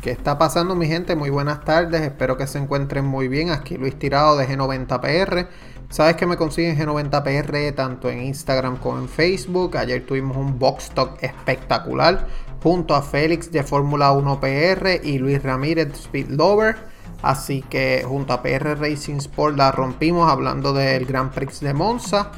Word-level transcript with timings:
¿Qué 0.00 0.12
está 0.12 0.38
pasando 0.38 0.74
mi 0.74 0.86
gente? 0.86 1.14
Muy 1.14 1.28
buenas 1.28 1.62
tardes, 1.62 2.00
espero 2.00 2.38
que 2.38 2.46
se 2.46 2.56
encuentren 2.56 3.04
muy 3.04 3.28
bien. 3.28 3.50
Aquí 3.50 3.76
Luis 3.76 3.98
Tirado 3.98 4.34
de 4.38 4.48
G90PR. 4.48 5.46
Sabes 5.90 6.16
que 6.16 6.24
me 6.24 6.38
consiguen 6.38 6.78
G90PR 6.78 7.74
tanto 7.74 8.08
en 8.08 8.22
Instagram 8.22 8.78
como 8.78 8.96
en 8.96 9.10
Facebook. 9.10 9.76
Ayer 9.76 10.06
tuvimos 10.06 10.38
un 10.38 10.58
box 10.58 10.92
talk 10.92 11.22
espectacular 11.22 12.26
junto 12.62 12.94
a 12.94 13.02
Félix 13.02 13.52
de 13.52 13.62
Fórmula 13.62 14.12
1 14.12 14.40
PR 14.40 15.00
y 15.04 15.18
Luis 15.18 15.42
Ramírez 15.42 15.92
Speed 15.92 16.30
Lover. 16.30 16.76
Así 17.20 17.60
que 17.60 18.02
junto 18.08 18.32
a 18.32 18.40
PR 18.40 18.80
Racing 18.80 19.16
Sport 19.16 19.58
la 19.58 19.70
rompimos 19.70 20.32
hablando 20.32 20.72
del 20.72 21.04
Grand 21.04 21.30
Prix 21.30 21.60
de 21.60 21.74
Monza. 21.74 22.30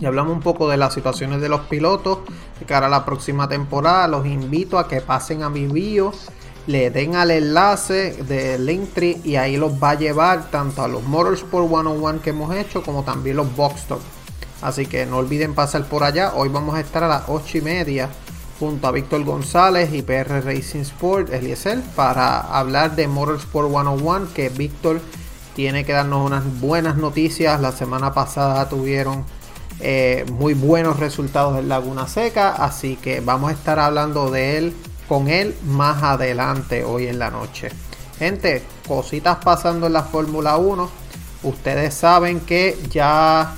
Y 0.00 0.06
hablamos 0.06 0.32
un 0.32 0.40
poco 0.40 0.66
de 0.66 0.78
las 0.78 0.94
situaciones 0.94 1.42
de 1.42 1.50
los 1.50 1.60
pilotos 1.60 2.20
de 2.58 2.64
cara 2.64 2.86
a 2.86 2.90
la 2.90 3.04
próxima 3.04 3.50
temporada. 3.50 4.08
Los 4.08 4.24
invito 4.24 4.78
a 4.78 4.88
que 4.88 5.02
pasen 5.02 5.42
a 5.42 5.50
mi 5.50 5.66
bio 5.66 6.14
le 6.66 6.90
den 6.90 7.16
al 7.16 7.30
enlace 7.30 8.12
de 8.24 8.58
Linktree 8.58 9.20
y 9.24 9.36
ahí 9.36 9.56
los 9.56 9.72
va 9.82 9.90
a 9.90 9.94
llevar 9.94 10.50
tanto 10.50 10.82
a 10.82 10.88
los 10.88 11.02
Motorsport 11.04 11.68
101 11.68 12.22
que 12.22 12.30
hemos 12.30 12.54
hecho 12.54 12.82
como 12.82 13.02
también 13.02 13.36
los 13.36 13.54
Box. 13.56 13.86
Así 14.62 14.86
que 14.86 15.06
no 15.06 15.18
olviden 15.18 15.54
pasar 15.54 15.84
por 15.84 16.04
allá. 16.04 16.34
Hoy 16.34 16.48
vamos 16.48 16.74
a 16.74 16.80
estar 16.80 17.02
a 17.02 17.08
las 17.08 17.22
8 17.28 17.58
y 17.58 17.60
media 17.62 18.10
junto 18.58 18.86
a 18.86 18.92
Víctor 18.92 19.24
González 19.24 19.92
y 19.94 20.02
PR 20.02 20.44
Racing 20.44 20.80
Sport, 20.80 21.32
Eliezer, 21.32 21.80
para 21.96 22.40
hablar 22.40 22.94
de 22.94 23.08
Motorsport 23.08 23.70
101 23.70 24.28
que 24.34 24.50
Víctor 24.50 25.00
tiene 25.54 25.84
que 25.84 25.92
darnos 25.92 26.26
unas 26.26 26.60
buenas 26.60 26.96
noticias. 26.96 27.60
La 27.60 27.72
semana 27.72 28.12
pasada 28.12 28.68
tuvieron 28.68 29.24
eh, 29.80 30.26
muy 30.32 30.52
buenos 30.52 31.00
resultados 31.00 31.58
en 31.58 31.70
Laguna 31.70 32.06
Seca, 32.06 32.50
así 32.50 32.96
que 32.96 33.20
vamos 33.20 33.50
a 33.50 33.54
estar 33.54 33.78
hablando 33.78 34.30
de 34.30 34.58
él 34.58 34.74
con 35.10 35.26
él 35.26 35.56
más 35.66 36.04
adelante 36.04 36.84
hoy 36.84 37.08
en 37.08 37.18
la 37.18 37.32
noche. 37.32 37.68
Gente, 38.16 38.62
cositas 38.86 39.38
pasando 39.44 39.88
en 39.88 39.92
la 39.92 40.04
Fórmula 40.04 40.56
1. 40.56 40.88
Ustedes 41.42 41.94
saben 41.94 42.38
que 42.38 42.78
ya, 42.88 43.52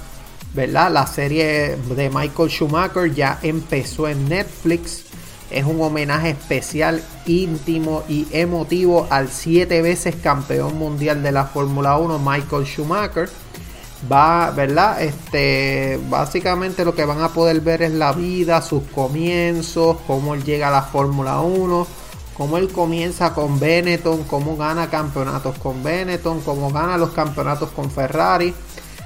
¿verdad? 0.55 0.91
La 0.91 1.06
serie 1.06 1.77
de 1.77 2.08
Michael 2.08 2.48
Schumacher 2.48 3.12
ya 3.12 3.39
empezó 3.42 4.08
en 4.08 4.30
Netflix. 4.30 5.05
Es 5.50 5.67
un 5.67 5.78
homenaje 5.83 6.30
especial, 6.30 7.05
íntimo 7.27 8.03
y 8.08 8.27
emotivo 8.33 9.06
al 9.11 9.28
siete 9.28 9.83
veces 9.83 10.17
campeón 10.23 10.78
mundial 10.78 11.23
de 11.23 11.33
la 11.33 11.45
Fórmula 11.45 11.98
1, 11.98 12.19
Michael 12.19 12.64
Schumacher 12.64 13.28
va, 14.11 14.50
¿verdad? 14.50 15.03
Este, 15.03 16.00
básicamente 16.08 16.84
lo 16.84 16.95
que 16.95 17.05
van 17.05 17.20
a 17.22 17.28
poder 17.28 17.61
ver 17.61 17.83
es 17.83 17.92
la 17.92 18.12
vida, 18.12 18.62
sus 18.62 18.84
comienzos, 18.84 19.98
cómo 20.06 20.34
él 20.34 20.45
llega 20.45 20.69
a 20.69 20.70
la 20.70 20.83
Fórmula 20.83 21.41
1, 21.41 21.86
cómo 22.36 22.58
él 22.58 22.69
comienza 22.73 23.34
con 23.34 23.58
Benetton, 23.61 24.25
cómo 24.25 24.56
gana 24.56 24.89
campeonatos 24.91 25.58
con 25.58 25.83
Benetton, 25.83 26.41
cómo 26.41 26.70
gana 26.70 26.97
los 26.97 27.11
campeonatos 27.11 27.70
con 27.70 27.91
Ferrari. 27.91 28.55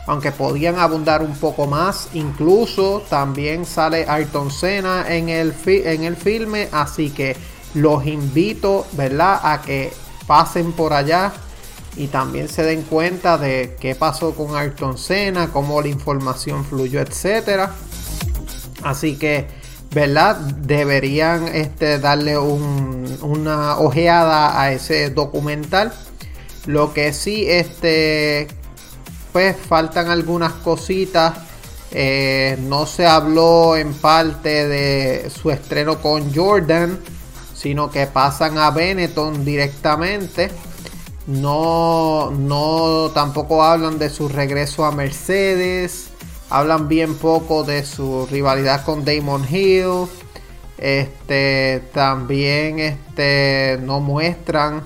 Aunque 0.09 0.31
podían 0.31 0.79
abundar 0.79 1.21
un 1.21 1.35
poco 1.35 1.67
más, 1.67 2.11
incluso 2.15 3.03
también 3.11 3.67
sale 3.67 4.07
Ayrton 4.09 4.53
Senna 4.53 5.05
en 5.09 5.29
el, 5.29 5.53
en 5.67 6.05
el 6.05 6.15
filme, 6.15 6.69
así 6.71 7.11
que 7.11 7.37
los 7.75 8.07
invito, 8.07 8.87
¿verdad? 8.93 9.41
A 9.43 9.61
que 9.63 9.93
pasen 10.29 10.73
por 10.73 10.93
allá 10.93 11.33
y 11.97 12.09
también 12.09 12.49
se 12.49 12.63
den 12.63 12.83
cuenta 12.83 13.39
de 13.39 13.77
qué 13.81 13.95
pasó 13.95 14.35
con 14.35 14.55
Ayrton 14.55 14.99
Senna, 14.99 15.49
cómo 15.49 15.81
la 15.81 15.89
información 15.89 16.65
fluyó, 16.65 17.01
etcétera. 17.01 17.73
Así 18.83 19.17
que, 19.17 19.47
¿verdad? 19.93 20.37
Deberían 20.37 21.49
este, 21.49 21.99
darle 21.99 22.37
una 22.37 23.79
ojeada 23.79 24.61
a 24.61 24.73
ese 24.73 25.11
documental. 25.11 25.93
Lo 26.67 26.93
que 26.93 27.13
sí, 27.13 27.47
este, 27.49 28.49
pues 29.33 29.57
faltan 29.57 30.09
algunas 30.11 30.53
cositas. 30.53 31.35
Eh, 31.93 32.59
no 32.63 32.85
se 32.85 33.07
habló 33.07 33.77
en 33.77 33.95
parte 33.95 34.69
de 34.69 35.31
su 35.31 35.51
estreno 35.51 36.03
con 36.03 36.35
Jordan, 36.35 36.99
sino 37.55 37.91
que 37.91 38.07
pasan 38.07 38.59
a 38.59 38.71
Benetton 38.71 39.45
directamente. 39.45 40.51
No, 41.27 42.31
no, 42.31 43.11
tampoco 43.13 43.65
hablan 43.65 43.99
de 43.99 44.11
su 44.11 44.29
regreso 44.29 44.85
a 44.85 44.93
Mercedes. 44.93 46.11
Hablan 46.51 46.87
bien 46.87 47.17
poco 47.17 47.65
de 47.65 47.85
su 47.85 48.27
rivalidad 48.31 48.85
con 48.85 49.05
Damon 49.05 49.45
Hill. 49.51 50.07
Este, 50.79 51.83
también 51.93 52.79
este, 52.79 53.79
no 53.83 53.99
muestran 54.01 54.85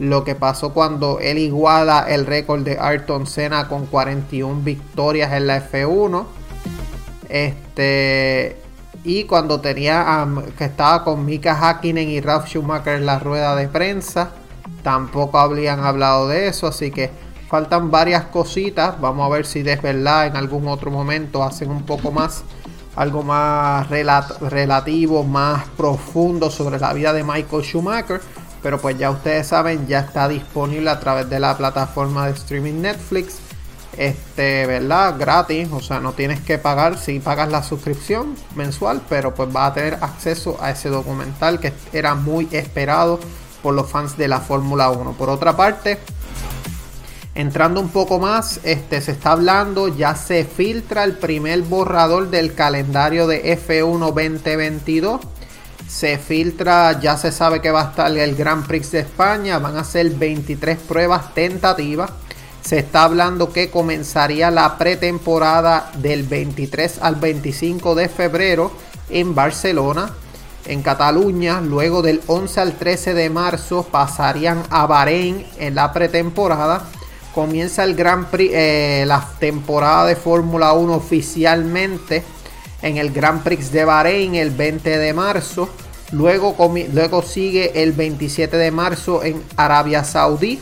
lo 0.00 0.24
que 0.24 0.34
pasó 0.34 0.72
cuando 0.72 1.20
él 1.20 1.38
iguala 1.38 2.06
el 2.08 2.26
récord 2.26 2.62
de 2.62 2.78
Ayrton 2.80 3.26
Senna 3.26 3.68
con 3.68 3.86
41 3.86 4.62
victorias 4.62 5.32
en 5.32 5.46
la 5.46 5.70
F1. 5.70 6.26
Este, 7.28 8.56
y 9.04 9.22
cuando 9.24 9.60
tenía 9.60 10.26
que 10.58 10.64
estaba 10.64 11.04
con 11.04 11.24
Mika 11.24 11.54
Hakkinen 11.54 12.08
y 12.08 12.20
Ralf 12.20 12.48
Schumacher 12.48 12.96
en 12.96 13.06
la 13.06 13.20
rueda 13.20 13.54
de 13.54 13.68
prensa 13.68 14.32
tampoco 14.82 15.38
habrían 15.38 15.80
hablado 15.80 16.28
de 16.28 16.48
eso, 16.48 16.66
así 16.66 16.90
que 16.90 17.10
faltan 17.48 17.90
varias 17.90 18.24
cositas. 18.26 19.00
Vamos 19.00 19.26
a 19.26 19.28
ver 19.28 19.44
si 19.44 19.62
de 19.62 19.76
verdad 19.76 20.28
en 20.28 20.36
algún 20.36 20.68
otro 20.68 20.90
momento 20.90 21.42
hacen 21.42 21.70
un 21.70 21.82
poco 21.84 22.12
más, 22.12 22.44
algo 22.94 23.22
más 23.22 23.88
relativo, 23.90 25.24
más 25.24 25.66
profundo 25.76 26.50
sobre 26.50 26.78
la 26.78 26.92
vida 26.92 27.12
de 27.12 27.24
Michael 27.24 27.64
Schumacher. 27.64 28.20
Pero 28.62 28.78
pues 28.78 28.98
ya 28.98 29.10
ustedes 29.10 29.48
saben, 29.48 29.86
ya 29.86 30.00
está 30.00 30.28
disponible 30.28 30.90
a 30.90 31.00
través 31.00 31.28
de 31.28 31.40
la 31.40 31.56
plataforma 31.56 32.26
de 32.26 32.32
streaming 32.32 32.82
Netflix. 32.82 33.38
Este, 33.96 34.66
¿verdad? 34.66 35.16
Gratis, 35.18 35.68
o 35.72 35.80
sea, 35.80 35.98
no 35.98 36.12
tienes 36.12 36.40
que 36.40 36.58
pagar 36.58 36.96
si 36.96 37.18
pagas 37.18 37.50
la 37.50 37.62
suscripción 37.62 38.36
mensual, 38.54 39.02
pero 39.08 39.34
pues 39.34 39.52
vas 39.52 39.72
a 39.72 39.74
tener 39.74 39.94
acceso 39.94 40.56
a 40.60 40.70
ese 40.70 40.88
documental 40.88 41.58
que 41.58 41.72
era 41.92 42.14
muy 42.14 42.48
esperado 42.52 43.18
por 43.62 43.74
los 43.74 43.90
fans 43.90 44.16
de 44.16 44.28
la 44.28 44.40
Fórmula 44.40 44.90
1. 44.90 45.12
Por 45.12 45.30
otra 45.30 45.56
parte, 45.56 45.98
entrando 47.34 47.80
un 47.80 47.88
poco 47.88 48.18
más, 48.18 48.60
este, 48.64 49.00
se 49.00 49.12
está 49.12 49.32
hablando, 49.32 49.88
ya 49.88 50.14
se 50.14 50.44
filtra 50.44 51.04
el 51.04 51.16
primer 51.16 51.62
borrador 51.62 52.30
del 52.30 52.54
calendario 52.54 53.26
de 53.26 53.56
F1 53.58 53.98
2022. 53.98 55.20
Se 55.88 56.18
filtra, 56.18 57.00
ya 57.00 57.16
se 57.16 57.32
sabe 57.32 57.60
que 57.60 57.70
va 57.70 57.82
a 57.82 57.90
estar 57.90 58.16
el 58.16 58.36
Grand 58.36 58.66
Prix 58.66 58.92
de 58.92 59.00
España, 59.00 59.58
van 59.58 59.76
a 59.76 59.84
ser 59.84 60.10
23 60.10 60.78
pruebas 60.78 61.34
tentativas. 61.34 62.10
Se 62.62 62.78
está 62.78 63.04
hablando 63.04 63.52
que 63.52 63.70
comenzaría 63.70 64.50
la 64.50 64.76
pretemporada 64.76 65.90
del 65.96 66.24
23 66.24 66.98
al 67.00 67.16
25 67.16 67.94
de 67.94 68.08
febrero 68.08 68.70
en 69.08 69.34
Barcelona 69.34 70.12
en 70.66 70.82
Cataluña. 70.82 71.60
Luego 71.60 72.02
del 72.02 72.20
11 72.26 72.60
al 72.60 72.72
13 72.74 73.14
de 73.14 73.30
marzo 73.30 73.86
pasarían 73.90 74.62
a 74.70 74.86
Bahrein 74.86 75.46
en 75.58 75.74
la 75.74 75.92
pretemporada. 75.92 76.84
Comienza 77.34 77.84
el 77.84 77.94
Gran 77.94 78.26
Prix, 78.26 78.52
eh, 78.54 79.04
la 79.06 79.26
temporada 79.38 80.06
de 80.06 80.16
Fórmula 80.16 80.72
1 80.72 80.94
oficialmente 80.94 82.24
en 82.82 82.96
el 82.96 83.12
Gran 83.12 83.42
Prix 83.42 83.70
de 83.72 83.84
Bahrein 83.84 84.34
el 84.34 84.50
20 84.50 84.98
de 84.98 85.14
marzo. 85.14 85.68
Luego, 86.12 86.56
luego 86.92 87.22
sigue 87.22 87.82
el 87.82 87.92
27 87.92 88.56
de 88.56 88.70
marzo 88.70 89.22
en 89.22 89.42
Arabia 89.56 90.02
Saudí. 90.02 90.60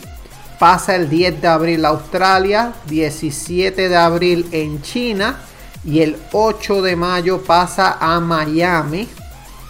Pasa 0.58 0.96
el 0.96 1.08
10 1.08 1.40
de 1.40 1.49
abril 1.49 1.84
Australia, 1.84 2.73
17 2.88 3.88
de 3.88 3.96
abril 3.96 4.49
en 4.52 4.82
China 4.82 5.38
y 5.84 6.00
el 6.00 6.17
8 6.32 6.82
de 6.82 6.96
mayo 6.96 7.43
pasa 7.43 7.96
a 8.00 8.19
Miami. 8.20 9.08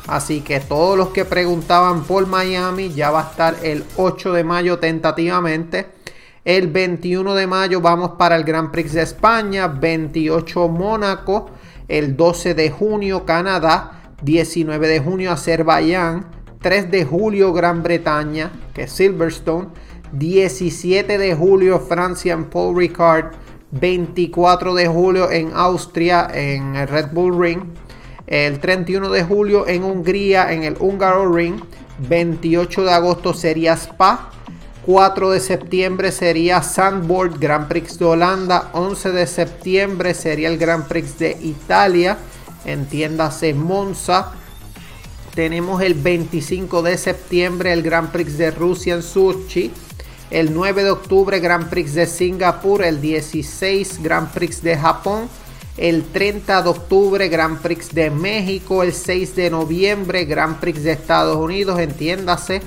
Así 0.08 0.40
que 0.40 0.58
todos 0.60 0.96
los 0.96 1.08
que 1.10 1.24
preguntaban 1.24 2.02
por 2.02 2.26
Miami 2.26 2.88
ya 2.88 3.10
va 3.10 3.20
a 3.20 3.30
estar 3.30 3.56
el 3.62 3.84
8 3.96 4.32
de 4.32 4.42
mayo 4.42 4.78
tentativamente. 4.78 5.86
El 6.44 6.68
21 6.68 7.34
de 7.34 7.46
mayo 7.46 7.80
vamos 7.80 8.12
para 8.18 8.34
el 8.34 8.44
Grand 8.44 8.70
Prix 8.70 8.94
de 8.94 9.02
España. 9.02 9.68
28 9.68 10.68
Mónaco. 10.68 11.50
El 11.86 12.16
12 12.16 12.54
de 12.54 12.70
junio 12.70 13.24
Canadá. 13.24 14.14
19 14.22 14.88
de 14.88 15.00
junio 15.00 15.30
Azerbaiyán. 15.30 16.26
3 16.60 16.90
de 16.90 17.04
julio 17.04 17.52
Gran 17.52 17.82
Bretaña, 17.82 18.50
que 18.74 18.84
es 18.84 18.92
Silverstone. 18.92 19.68
17 20.12 21.18
de 21.18 21.34
julio 21.34 21.80
Francia 21.80 22.32
en 22.32 22.46
Paul 22.46 22.76
Ricard, 22.76 23.32
24 23.72 24.74
de 24.74 24.88
julio 24.88 25.30
en 25.30 25.52
Austria 25.54 26.28
en 26.32 26.76
el 26.76 26.88
Red 26.88 27.08
Bull 27.12 27.38
Ring, 27.38 27.60
el 28.28 28.60
31 28.60 29.08
de 29.08 29.24
julio 29.24 29.66
en 29.66 29.84
Hungría 29.84 30.52
en 30.52 30.62
el 30.62 30.76
Húngaro 30.78 31.32
Ring, 31.32 31.60
28 31.98 32.84
de 32.84 32.92
agosto 32.92 33.32
sería 33.32 33.72
Spa, 33.72 34.30
4 34.84 35.30
de 35.30 35.40
septiembre 35.40 36.12
sería 36.12 36.62
Sandboard 36.62 37.38
Grand 37.38 37.68
Prix 37.68 37.98
de 37.98 38.04
Holanda, 38.04 38.68
11 38.74 39.12
de 39.12 39.26
septiembre 39.26 40.12
sería 40.12 40.48
el 40.48 40.58
Grand 40.58 40.86
Prix 40.86 41.18
de 41.18 41.38
Italia, 41.40 42.18
entiéndase 42.66 43.54
Monza, 43.54 44.32
tenemos 45.34 45.80
el 45.80 45.94
25 45.94 46.82
de 46.82 46.98
septiembre 46.98 47.72
el 47.72 47.82
Grand 47.82 48.10
Prix 48.10 48.36
de 48.36 48.50
Rusia 48.50 48.94
en 48.94 49.02
Sochi, 49.02 49.70
el 50.30 50.52
9 50.52 50.84
de 50.84 50.90
octubre 50.90 51.40
Grand 51.40 51.70
Prix 51.70 51.94
de 51.94 52.06
Singapur, 52.06 52.84
el 52.84 53.00
16 53.00 54.02
Grand 54.02 54.28
Prix 54.28 54.62
de 54.62 54.76
Japón, 54.76 55.30
el 55.78 56.04
30 56.04 56.62
de 56.62 56.68
octubre 56.68 57.28
Grand 57.28 57.58
Prix 57.60 57.94
de 57.94 58.10
México, 58.10 58.82
el 58.82 58.92
6 58.92 59.36
de 59.36 59.50
noviembre 59.50 60.24
Grand 60.24 60.58
Prix 60.58 60.82
de 60.82 60.92
Estados 60.92 61.36
Unidos, 61.36 61.78
entiéndase, 61.78 62.60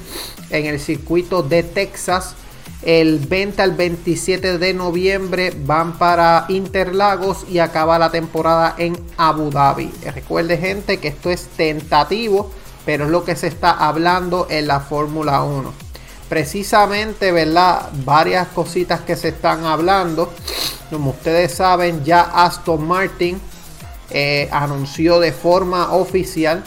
en 0.50 0.66
el 0.66 0.80
circuito 0.80 1.44
de 1.44 1.64
Texas. 1.64 2.36
El 2.84 3.20
20 3.20 3.62
al 3.62 3.74
27 3.74 4.58
de 4.58 4.74
noviembre 4.74 5.54
van 5.66 6.00
para 6.00 6.46
Interlagos 6.50 7.46
y 7.48 7.60
acaba 7.60 8.00
la 8.00 8.10
temporada 8.10 8.74
en 8.78 8.98
Abu 9.18 9.52
Dhabi. 9.52 9.92
Recuerde 10.16 10.58
gente 10.58 10.98
que 10.98 11.10
esto 11.10 11.30
es 11.30 11.46
tentativo, 11.58 12.50
pero 12.84 13.06
es 13.06 13.12
lo 13.12 13.24
que 13.24 13.36
se 13.36 13.48
está 13.48 13.72
hablando 13.72 14.48
en 14.50 14.66
la 14.66 14.80
Fórmula 14.80 15.44
1 15.44 15.91
precisamente, 16.32 17.34
¿verdad? 17.34 17.90
Varias 18.06 18.48
cositas 18.48 19.02
que 19.02 19.18
se 19.18 19.28
están 19.28 19.66
hablando. 19.66 20.32
Como 20.90 21.10
ustedes 21.10 21.54
saben, 21.54 22.06
ya 22.06 22.22
Aston 22.22 22.88
Martin 22.88 23.38
eh, 24.10 24.48
anunció 24.50 25.20
de 25.20 25.34
forma 25.34 25.92
oficial 25.92 26.64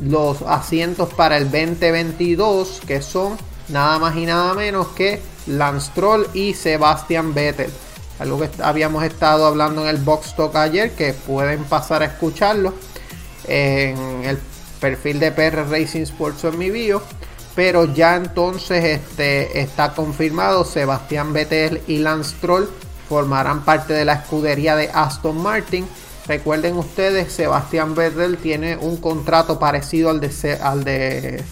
los 0.00 0.40
asientos 0.40 1.12
para 1.12 1.36
el 1.36 1.50
2022, 1.50 2.80
que 2.86 3.02
son 3.02 3.36
nada 3.68 3.98
más 3.98 4.16
y 4.16 4.24
nada 4.24 4.54
menos 4.54 4.86
que 4.96 5.20
Lance 5.48 5.90
Troll 5.94 6.24
y 6.32 6.54
Sebastian 6.54 7.34
Vettel. 7.34 7.70
Algo 8.18 8.40
que 8.40 8.48
habíamos 8.62 9.04
estado 9.04 9.44
hablando 9.44 9.82
en 9.82 9.88
el 9.88 9.98
Box 9.98 10.34
Talk 10.34 10.56
ayer, 10.56 10.92
que 10.92 11.12
pueden 11.12 11.64
pasar 11.64 12.00
a 12.00 12.06
escucharlo 12.06 12.72
en 13.46 14.24
el 14.24 14.38
perfil 14.80 15.20
de 15.20 15.30
PR 15.30 15.68
Racing 15.68 16.04
Sports 16.04 16.44
en 16.44 16.56
mi 16.56 16.70
bio 16.70 17.02
pero 17.54 17.92
ya 17.92 18.16
entonces 18.16 18.84
este, 18.84 19.60
está 19.60 19.94
confirmado 19.94 20.64
Sebastián 20.64 21.32
Vettel 21.32 21.82
y 21.86 21.98
Lance 21.98 22.34
Troll 22.40 22.68
formarán 23.08 23.64
parte 23.64 23.92
de 23.92 24.04
la 24.04 24.14
escudería 24.14 24.76
de 24.76 24.90
Aston 24.92 25.40
Martin. 25.40 25.86
Recuerden 26.26 26.76
ustedes, 26.76 27.32
Sebastián 27.32 27.94
Vettel 27.94 28.38
tiene 28.38 28.76
un 28.76 28.96
contrato 28.96 29.58
parecido 29.58 30.10
al 30.10 30.20
de, 30.20 30.58
al 30.60 30.84
de 30.84 31.44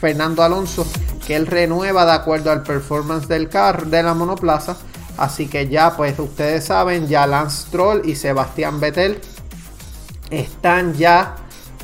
Fernando 0.00 0.42
Alonso, 0.42 0.86
que 1.26 1.36
él 1.36 1.46
renueva 1.46 2.06
de 2.06 2.12
acuerdo 2.12 2.50
al 2.50 2.62
performance 2.62 3.28
del 3.28 3.48
carro 3.48 3.86
de 3.86 4.02
la 4.02 4.14
monoplaza. 4.14 4.76
Así 5.18 5.46
que 5.46 5.68
ya, 5.68 5.96
pues 5.96 6.18
ustedes 6.18 6.64
saben, 6.64 7.06
ya 7.06 7.26
Lance 7.26 7.68
Troll 7.70 8.08
y 8.08 8.14
Sebastián 8.14 8.80
Vettel 8.80 9.20
están 10.30 10.94
ya 10.94 11.36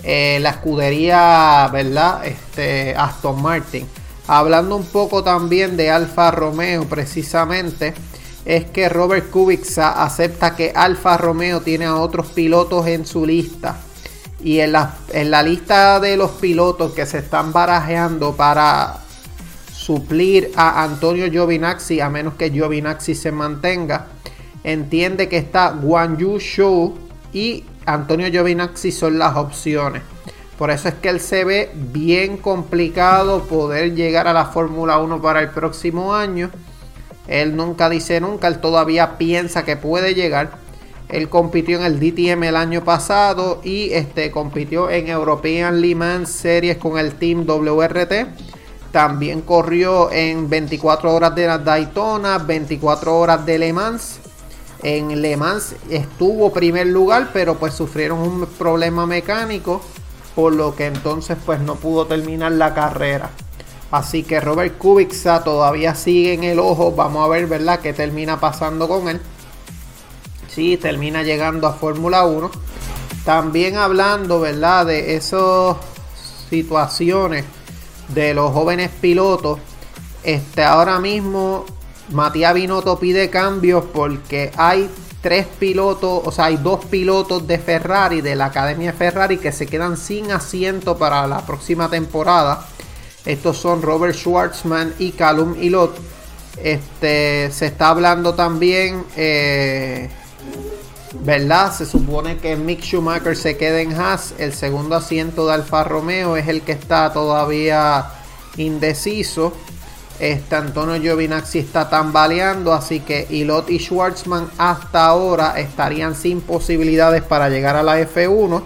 eh, 0.05 0.39
la 0.41 0.51
escudería, 0.51 1.69
¿verdad? 1.73 2.27
Este, 2.27 2.95
Aston 2.95 3.41
Martin. 3.41 3.87
Hablando 4.27 4.77
un 4.77 4.85
poco 4.85 5.25
también 5.25 5.77
de 5.77 5.91
Alfa 5.91 6.31
Romeo, 6.31 6.85
precisamente, 6.85 7.95
es 8.45 8.67
que 8.67 8.89
Robert 8.91 9.31
Kubica 9.31 10.03
acepta 10.03 10.55
que 10.55 10.73
Alfa 10.75 11.17
Romeo 11.17 11.63
tiene 11.63 11.87
a 11.87 11.97
otros 11.97 12.27
pilotos 12.29 12.87
en 12.87 13.07
su 13.07 13.25
lista. 13.25 13.77
Y 14.43 14.61
en 14.61 14.73
la, 14.73 14.95
en 15.13 15.31
la 15.31 15.43
lista 15.43 15.99
de 16.01 16.19
los 16.19 16.33
pilotos 16.33 16.93
que 16.93 17.07
se 17.07 17.19
están 17.19 17.53
barajeando 17.53 18.37
para 18.37 18.99
suplir 19.73 20.53
a 20.55 20.83
Antonio 20.83 21.31
Giovinazzi, 21.31 22.01
a 22.01 22.11
menos 22.11 22.35
que 22.35 22.51
Giovinazzi 22.51 23.15
se 23.15 23.33
mantenga, 23.33 24.09
entiende 24.65 25.31
que 25.31 25.39
está 25.39 25.71
Guan 25.71 26.19
Yu 26.19 26.39
Shou 26.39 26.95
y 27.33 27.65
Antonio 27.87 28.29
Giovinazzi 28.31 28.93
son 28.93 29.19
las 29.19 29.37
opciones. 29.37 30.03
Por 30.59 30.71
eso 30.71 30.89
es 30.89 30.95
que 30.95 31.09
él 31.09 31.21
se 31.21 31.45
ve 31.45 31.71
bien 31.75 32.37
complicado 32.37 33.43
poder 33.45 33.95
llegar 33.95 34.29
a 34.29 34.33
la 34.33 34.47
Fórmula 34.47 34.99
1 34.99 35.21
para 35.21 35.41
el 35.41 35.51
próximo 35.51 36.15
año. 36.15 36.51
Él 37.27 37.57
nunca 37.57 37.89
dice 37.89 38.21
nunca, 38.21 38.49
él 38.49 38.61
todavía 38.61 39.19
piensa 39.19 39.65
que 39.65 39.77
puede 39.77 40.15
llegar. 40.15 40.59
Él 41.09 41.29
compitió 41.29 41.79
en 41.79 41.85
el 41.85 42.01
DTM 42.01 42.45
el 42.45 42.57
año 42.57 42.85
pasado 42.85 43.61
y 43.65 43.93
este, 43.93 44.31
compitió 44.31 44.91
en 44.91 45.09
European 45.09 45.81
Le 45.81 45.95
Mans 45.95 46.31
Series 46.31 46.79
con 46.79 46.99
el 46.99 47.15
Team 47.15 47.45
WRT. 47.47 48.27
También 48.93 49.41
corrió 49.41 50.13
en 50.13 50.49
24 50.49 51.13
horas 51.13 51.35
de 51.35 51.47
Daytona, 51.59 52.39
24 52.39 53.19
horas 53.19 53.45
de 53.45 53.59
Le 53.59 53.73
Mans 53.73 54.21
en 54.85 55.23
Le 55.23 55.37
Mans 55.37 55.75
estuvo 55.89 56.53
primer 56.53 56.87
lugar, 56.87 57.31
pero 57.33 57.57
pues 57.59 57.75
sufrieron 57.75 58.19
un 58.21 58.47
problema 58.47 59.07
mecánico, 59.07 59.81
por 60.37 60.53
lo 60.53 60.77
que 60.77 60.87
entonces 60.87 61.39
pues 61.45 61.59
no 61.59 61.77
pudo 61.77 62.07
terminar 62.07 62.53
la 62.53 62.75
carrera. 62.75 63.31
Así 63.91 64.25
que 64.25 64.41
Robert 64.41 64.77
Kubica 64.77 65.43
todavía 65.43 65.95
sigue 65.95 66.35
en 66.35 66.45
el 66.45 66.59
ojo. 66.59 66.93
Vamos 66.93 67.25
a 67.25 67.29
ver, 67.29 67.47
¿verdad?, 67.47 67.81
qué 67.81 67.93
termina 67.93 68.39
pasando 68.41 68.87
con 68.87 69.09
él. 69.09 69.21
Si 70.49 70.77
termina 70.77 71.23
llegando 71.23 71.67
a 71.67 71.73
Fórmula 71.73 72.25
1. 72.25 72.51
También 73.25 73.77
hablando, 73.77 74.41
¿verdad?, 74.41 74.87
de 74.87 75.15
esas 75.17 75.77
situaciones 76.51 77.45
de 78.09 78.35
los 78.35 78.53
jóvenes 78.53 78.91
pilotos. 79.01 79.61
Este, 80.25 80.63
ahora 80.63 80.99
mismo 80.99 81.65
Matías 82.11 82.55
Binotto 82.55 82.99
pide 82.99 83.31
cambios 83.31 83.85
porque 83.93 84.53
hay 84.57 84.91
tres 85.25 85.47
pilotos, 85.59 86.21
o 86.25 86.31
sea, 86.31 86.47
hay 86.47 86.59
dos 86.59 86.85
pilotos 86.85 87.47
de 87.47 87.59
Ferrari, 87.59 88.21
de 88.21 88.37
la 88.37 88.47
Academia 88.47 88.93
Ferrari, 88.93 89.39
que 89.39 89.53
se 89.53 89.67
quedan 89.67 89.97
sin 89.97 90.31
asiento 90.31 90.99
para 90.99 91.27
la 91.27 91.47
próxima 91.47 91.89
temporada. 91.89 92.67
Estos 93.25 93.57
son 93.57 93.81
Robert 93.81 94.15
Schwartzman 94.15 94.95
y 94.99 95.13
Calum 95.13 95.57
Ilot. 95.59 95.97
Este, 96.63 97.51
se 97.51 97.67
está 97.67 97.89
hablando 97.89 98.35
también, 98.35 99.03
eh, 99.17 100.11
¿verdad? 101.21 101.73
Se 101.73 101.87
supone 101.87 102.37
que 102.37 102.55
Mick 102.57 102.83
Schumacher 102.83 103.35
se 103.35 103.57
quede 103.57 103.81
en 103.81 103.95
Haas. 103.95 104.35
El 104.39 104.53
segundo 104.53 104.95
asiento 104.95 105.47
de 105.47 105.55
Alfa 105.55 105.85
Romeo 105.85 106.37
es 106.37 106.49
el 106.49 106.61
que 106.61 106.73
está 106.73 107.15
todavía 107.15 108.11
indeciso. 108.59 109.55
Este 110.19 110.55
Antonio 110.55 111.01
Giovinazzi 111.01 111.59
está 111.59 111.91
tambaleando, 111.91 112.73
así 112.73 113.01
que 113.01 113.27
Ilot 113.31 113.69
y 113.71 113.79
Schwartzman 113.79 114.49
hasta 114.59 115.07
ahora 115.07 115.59
estarían 115.59 116.15
sin 116.15 116.41
posibilidades 116.41 117.23
para 117.23 117.49
llegar 117.49 117.75
a 117.75 117.83
la 117.83 118.01
F1. 118.01 118.63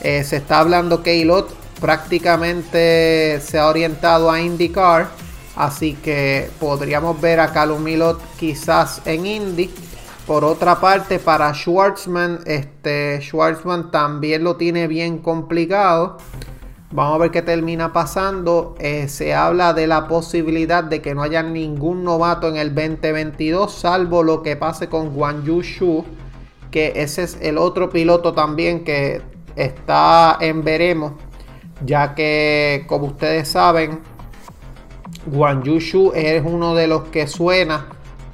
Eh, 0.00 0.24
se 0.24 0.36
está 0.36 0.60
hablando 0.60 1.02
que 1.02 1.16
Ilot 1.16 1.54
prácticamente 1.80 3.40
se 3.40 3.58
ha 3.58 3.68
orientado 3.68 4.30
a 4.30 4.40
IndyCar, 4.40 5.08
así 5.54 5.94
que 5.94 6.50
podríamos 6.58 7.20
ver 7.20 7.40
a 7.40 7.52
Calum 7.52 7.86
Ilot 7.86 8.18
quizás 8.38 9.02
en 9.04 9.26
Indy. 9.26 9.70
Por 10.26 10.44
otra 10.44 10.80
parte, 10.80 11.18
para 11.18 11.52
Schwartzman, 11.52 12.40
este 12.46 13.20
Schwartzman 13.20 13.90
también 13.90 14.44
lo 14.44 14.56
tiene 14.56 14.86
bien 14.86 15.18
complicado. 15.18 16.18
Vamos 16.92 17.14
a 17.14 17.18
ver 17.18 17.30
qué 17.30 17.42
termina 17.42 17.92
pasando. 17.92 18.74
Eh, 18.80 19.06
se 19.06 19.32
habla 19.32 19.72
de 19.74 19.86
la 19.86 20.08
posibilidad 20.08 20.82
de 20.82 21.00
que 21.00 21.14
no 21.14 21.22
haya 21.22 21.40
ningún 21.40 22.02
novato 22.02 22.48
en 22.48 22.56
el 22.56 22.74
2022, 22.74 23.72
salvo 23.72 24.24
lo 24.24 24.42
que 24.42 24.56
pase 24.56 24.88
con 24.88 25.14
Guan 25.14 25.44
Yu 25.44 25.62
Shu, 25.62 26.04
que 26.72 26.92
ese 26.96 27.22
es 27.22 27.38
el 27.42 27.58
otro 27.58 27.90
piloto 27.90 28.32
también 28.32 28.82
que 28.82 29.22
está 29.54 30.36
en 30.40 30.64
veremos, 30.64 31.12
ya 31.84 32.16
que 32.16 32.84
como 32.88 33.06
ustedes 33.06 33.48
saben, 33.48 34.00
Guan 35.26 35.62
Yu 35.62 35.78
Shu 35.78 36.12
es 36.12 36.42
uno 36.44 36.74
de 36.74 36.88
los 36.88 37.04
que 37.04 37.28
suena 37.28 37.86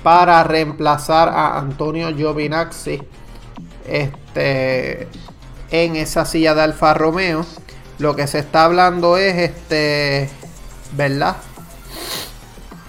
para 0.02 0.42
reemplazar 0.44 1.28
a 1.28 1.58
Antonio 1.58 2.08
Giovinazzi 2.14 3.02
este, 3.86 5.08
en 5.70 5.96
esa 5.96 6.24
silla 6.24 6.54
de 6.54 6.62
Alfa 6.62 6.94
Romeo. 6.94 7.44
Lo 7.98 8.14
que 8.14 8.26
se 8.26 8.40
está 8.40 8.64
hablando 8.64 9.16
es 9.16 9.36
este, 9.36 10.28
¿verdad? 10.92 11.36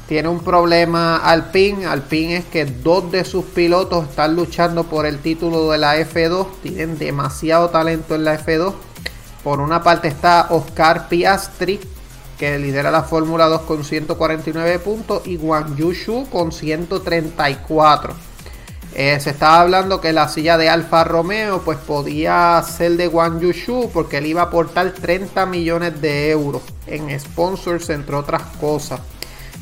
Tiene 0.08 0.30
un 0.30 0.40
problema 0.40 1.18
Alpine. 1.18 1.86
Alpine 1.86 2.38
es 2.38 2.46
que 2.46 2.66
dos 2.66 3.12
de 3.12 3.26
sus 3.26 3.46
pilotos 3.46 4.08
están 4.10 4.36
luchando 4.36 4.86
por 4.86 5.06
el 5.06 5.20
título 5.20 5.72
de 5.72 5.78
la 5.78 5.98
F2. 5.98 6.48
Tienen 6.62 6.98
demasiado 6.98 7.70
talento 7.70 8.16
en 8.16 8.24
la 8.24 8.40
F2. 8.40 8.74
Por 9.44 9.60
una 9.60 9.84
parte 9.84 10.08
está 10.08 10.48
Oscar 10.50 11.08
Piastri, 11.10 11.80
que 12.38 12.58
lidera 12.58 12.92
la 12.92 13.04
Fórmula 13.04 13.48
2 13.48 13.62
con 13.62 13.84
149 13.84 14.80
puntos, 14.80 15.26
y 15.26 15.38
Wang 15.38 15.76
Yushu 15.76 16.28
con 16.30 16.52
134. 16.52 18.27
Eh, 18.94 19.20
se 19.20 19.30
estaba 19.30 19.62
hablando 19.62 20.02
que 20.02 20.12
la 20.12 20.28
silla 20.28 20.58
de 20.58 20.70
Alfa 20.70 21.04
Romeo 21.04 21.62
pues 21.62 21.78
podía 21.78 22.62
ser 22.64 22.98
de 22.98 23.08
Wang 23.08 23.40
Yushu 23.40 23.92
porque 23.94 24.18
él 24.18 24.26
iba 24.26 24.42
a 24.42 24.46
aportar 24.46 24.92
30 24.92 25.46
millones 25.46 26.02
de 26.02 26.32
euros 26.32 26.64
en 26.88 27.18
sponsors 27.20 27.90
entre 27.90 28.16
otras 28.16 28.42
cosas. 28.60 29.00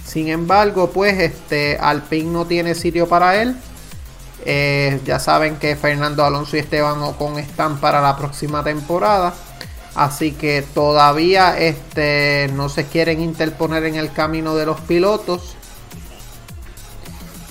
Sin 0.05 0.29
embargo, 0.29 0.91
pues 0.91 1.20
este 1.20 1.77
Alpine 1.77 2.32
no 2.32 2.46
tiene 2.46 2.75
sitio 2.75 3.08
para 3.08 3.41
él. 3.41 3.55
Eh, 4.46 5.01
ya 5.03 5.20
saben 5.20 5.58
que 5.58 5.75
Fernando 5.75 6.24
Alonso 6.24 6.55
y 6.55 6.60
Esteban 6.60 7.01
Ocon 7.01 7.39
están 7.39 7.77
para 7.79 8.00
la 8.01 8.15
próxima 8.15 8.63
temporada. 8.63 9.34
Así 9.96 10.34
que 10.34 10.62
todavía 10.62 11.58
este, 11.58 12.50
no 12.53 12.70
se 12.70 12.86
quieren 12.86 13.22
interponer 13.22 13.86
en 13.86 13.96
el 13.96 14.12
camino 14.12 14.55
de 14.55 14.65
los 14.65 14.79
pilotos. 14.82 15.55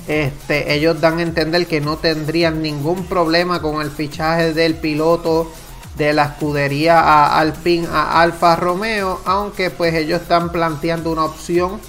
Este, 0.07 0.75
ellos 0.75 1.01
dan 1.01 1.19
a 1.19 1.23
entender 1.23 1.67
que 1.67 1.81
no 1.81 1.97
tendrían 1.97 2.63
ningún 2.63 3.07
problema 3.07 3.63
con 3.63 3.81
el 3.81 3.91
fichaje 3.91 4.53
del 4.53 4.75
piloto 4.75 5.51
de 5.97 6.13
la 6.13 6.25
escudería 6.25 7.01
a 7.01 7.39
Alpine 7.39 7.87
a 7.91 8.21
Alfa 8.21 8.57
Romeo, 8.57 9.21
aunque 9.25 9.71
pues 9.71 9.95
ellos 9.95 10.23
están 10.23 10.51
planteando 10.51 11.11
una 11.11 11.25
opción 11.25 11.81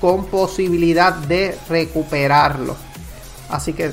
con 0.00 0.26
posibilidad 0.26 1.12
de 1.12 1.58
recuperarlo. 1.68 2.76
Así 3.50 3.72
que, 3.72 3.92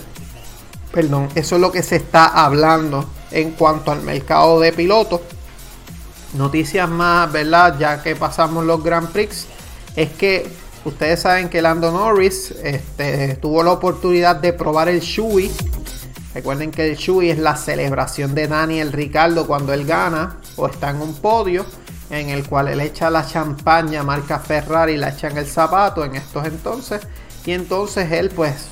perdón, 0.92 1.30
eso 1.36 1.56
es 1.56 1.62
lo 1.62 1.72
que 1.72 1.84
se 1.84 1.98
está 1.98 2.26
hablando 2.26 3.10
en 3.32 3.52
cuanto 3.52 3.92
al 3.92 4.02
mercado 4.02 4.60
de 4.60 4.72
pilotos. 4.74 5.22
Noticias 6.34 6.88
más, 6.88 7.32
¿verdad? 7.32 7.78
Ya 7.80 8.02
que 8.02 8.16
pasamos 8.16 8.66
los 8.66 8.82
Grand 8.84 9.10
Prix, 9.10 9.48
es 9.96 10.10
que 10.12 10.50
ustedes 10.86 11.22
saben 11.22 11.50
que 11.50 11.62
Lando 11.62 11.92
Norris 11.92 12.52
este, 12.64 13.36
tuvo 13.36 13.64
la 13.64 13.72
oportunidad 13.72 14.36
de 14.38 14.54
probar 14.54 14.90
el 14.90 15.00
Shui. 15.00 15.52
Recuerden 16.34 16.72
que 16.72 16.90
el 16.90 16.98
Shui 16.98 17.30
es 17.30 17.38
la 17.38 17.56
celebración 17.56 18.34
de 18.34 18.48
Daniel 18.48 18.92
Ricardo 18.92 19.46
cuando 19.48 19.74
él 19.74 19.86
gana 19.86 20.38
o 20.56 20.68
está 20.68 20.92
en 20.92 21.02
un 21.02 21.16
podio 21.16 21.66
en 22.10 22.30
el 22.30 22.48
cual 22.48 22.68
él 22.68 22.82
echa 22.82 23.10
la 23.10 23.26
champaña 23.26 24.04
marca 24.04 24.40
Ferrari, 24.40 24.98
la 24.98 25.10
echa 25.10 25.30
en 25.30 25.38
el 25.38 25.48
zapato 25.48 26.04
en 26.04 26.16
estos 26.16 26.46
entonces 26.46 27.02
y 27.46 27.52
entonces 27.52 28.12
él 28.12 28.30
pues 28.30 28.68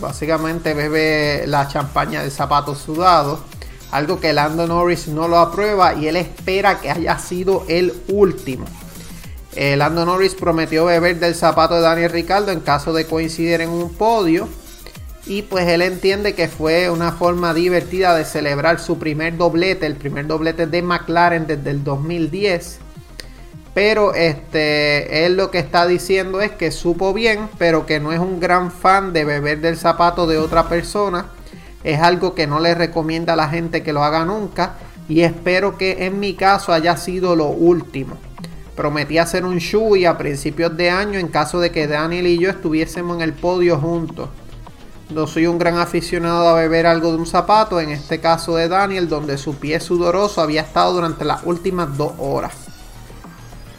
básicamente 0.00 0.74
bebe 0.74 1.46
la 1.46 1.68
champaña 1.68 2.22
del 2.22 2.30
zapato 2.30 2.74
sudado 2.74 3.44
algo 3.92 4.20
que 4.20 4.32
Lando 4.32 4.66
Norris 4.66 5.08
no 5.08 5.28
lo 5.28 5.38
aprueba 5.38 5.94
y 5.94 6.06
él 6.06 6.16
espera 6.16 6.80
que 6.80 6.90
haya 6.90 7.18
sido 7.18 7.64
el 7.68 7.92
último. 8.08 8.66
Eh, 9.56 9.76
Lando 9.76 10.04
Norris 10.04 10.34
prometió 10.34 10.84
beber 10.84 11.18
del 11.18 11.34
zapato 11.34 11.74
de 11.74 11.80
Daniel 11.80 12.10
Ricardo 12.10 12.52
en 12.52 12.60
caso 12.60 12.92
de 12.92 13.06
coincidir 13.06 13.60
en 13.60 13.70
un 13.70 13.92
podio. 13.94 14.48
Y 15.26 15.42
pues 15.42 15.68
él 15.68 15.82
entiende 15.82 16.34
que 16.34 16.48
fue 16.48 16.90
una 16.90 17.12
forma 17.12 17.52
divertida 17.52 18.14
de 18.14 18.24
celebrar 18.24 18.80
su 18.80 18.98
primer 18.98 19.36
doblete, 19.36 19.86
el 19.86 19.96
primer 19.96 20.26
doblete 20.26 20.66
de 20.66 20.82
McLaren 20.82 21.46
desde 21.46 21.70
el 21.70 21.84
2010. 21.84 22.78
Pero 23.74 24.14
este, 24.14 25.26
él 25.26 25.36
lo 25.36 25.50
que 25.50 25.58
está 25.58 25.86
diciendo 25.86 26.40
es 26.40 26.50
que 26.50 26.70
supo 26.70 27.12
bien, 27.12 27.48
pero 27.58 27.86
que 27.86 28.00
no 28.00 28.12
es 28.12 28.18
un 28.18 28.40
gran 28.40 28.72
fan 28.72 29.12
de 29.12 29.24
beber 29.24 29.60
del 29.60 29.76
zapato 29.76 30.26
de 30.26 30.38
otra 30.38 30.68
persona 30.68 31.26
es 31.84 32.00
algo 32.00 32.34
que 32.34 32.46
no 32.46 32.60
le 32.60 32.74
recomienda 32.74 33.32
a 33.32 33.36
la 33.36 33.48
gente 33.48 33.82
que 33.82 33.92
lo 33.92 34.04
haga 34.04 34.24
nunca 34.24 34.74
y 35.08 35.22
espero 35.22 35.78
que 35.78 36.04
en 36.06 36.20
mi 36.20 36.34
caso 36.34 36.72
haya 36.72 36.96
sido 36.96 37.34
lo 37.34 37.46
último. 37.46 38.16
Prometí 38.76 39.18
hacer 39.18 39.44
un 39.44 39.60
y 39.96 40.04
a 40.04 40.16
principios 40.16 40.76
de 40.76 40.90
año 40.90 41.18
en 41.18 41.28
caso 41.28 41.60
de 41.60 41.70
que 41.70 41.86
Daniel 41.86 42.26
y 42.26 42.38
yo 42.38 42.50
estuviésemos 42.50 43.16
en 43.16 43.22
el 43.22 43.32
podio 43.32 43.78
juntos. 43.78 44.28
No 45.10 45.26
soy 45.26 45.46
un 45.46 45.58
gran 45.58 45.76
aficionado 45.76 46.48
a 46.48 46.54
beber 46.54 46.86
algo 46.86 47.10
de 47.10 47.18
un 47.18 47.26
zapato, 47.26 47.80
en 47.80 47.90
este 47.90 48.20
caso 48.20 48.54
de 48.54 48.68
Daniel, 48.68 49.08
donde 49.08 49.38
su 49.38 49.56
pie 49.56 49.80
sudoroso 49.80 50.40
había 50.40 50.62
estado 50.62 50.92
durante 50.92 51.24
las 51.24 51.42
últimas 51.44 51.96
dos 51.96 52.12
horas. 52.18 52.52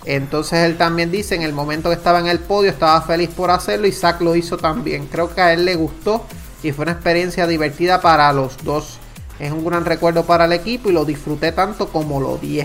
Entonces 0.06 0.60
él 0.60 0.78
también 0.78 1.10
dice, 1.10 1.36
en 1.36 1.44
el 1.44 1.54
momento 1.54 1.90
que 1.90 1.96
estaba 1.96 2.20
en 2.20 2.28
el 2.28 2.40
podio, 2.40 2.70
estaba 2.70 3.02
feliz 3.02 3.30
por 3.30 3.50
hacerlo 3.50 3.88
y 3.88 3.92
Zach 3.92 4.20
lo 4.20 4.36
hizo 4.36 4.58
también. 4.58 5.08
Creo 5.08 5.34
que 5.34 5.42
a 5.42 5.54
él 5.54 5.64
le 5.64 5.76
gustó 5.76 6.26
y 6.64 6.72
fue 6.74 6.84
una 6.84 6.94
experiencia 6.94 7.48
divertida 7.48 8.02
para 8.02 8.34
los 8.34 8.58
dos. 8.64 8.98
Es 9.40 9.52
un 9.52 9.64
gran 9.64 9.86
recuerdo 9.86 10.26
para 10.26 10.46
el 10.46 10.54
equipo 10.54 10.90
y 10.90 10.94
lo 10.94 11.06
disfruté 11.06 11.52
tanto 11.52 11.90
como 11.90 12.20
lo 12.20 12.38
di. 12.38 12.62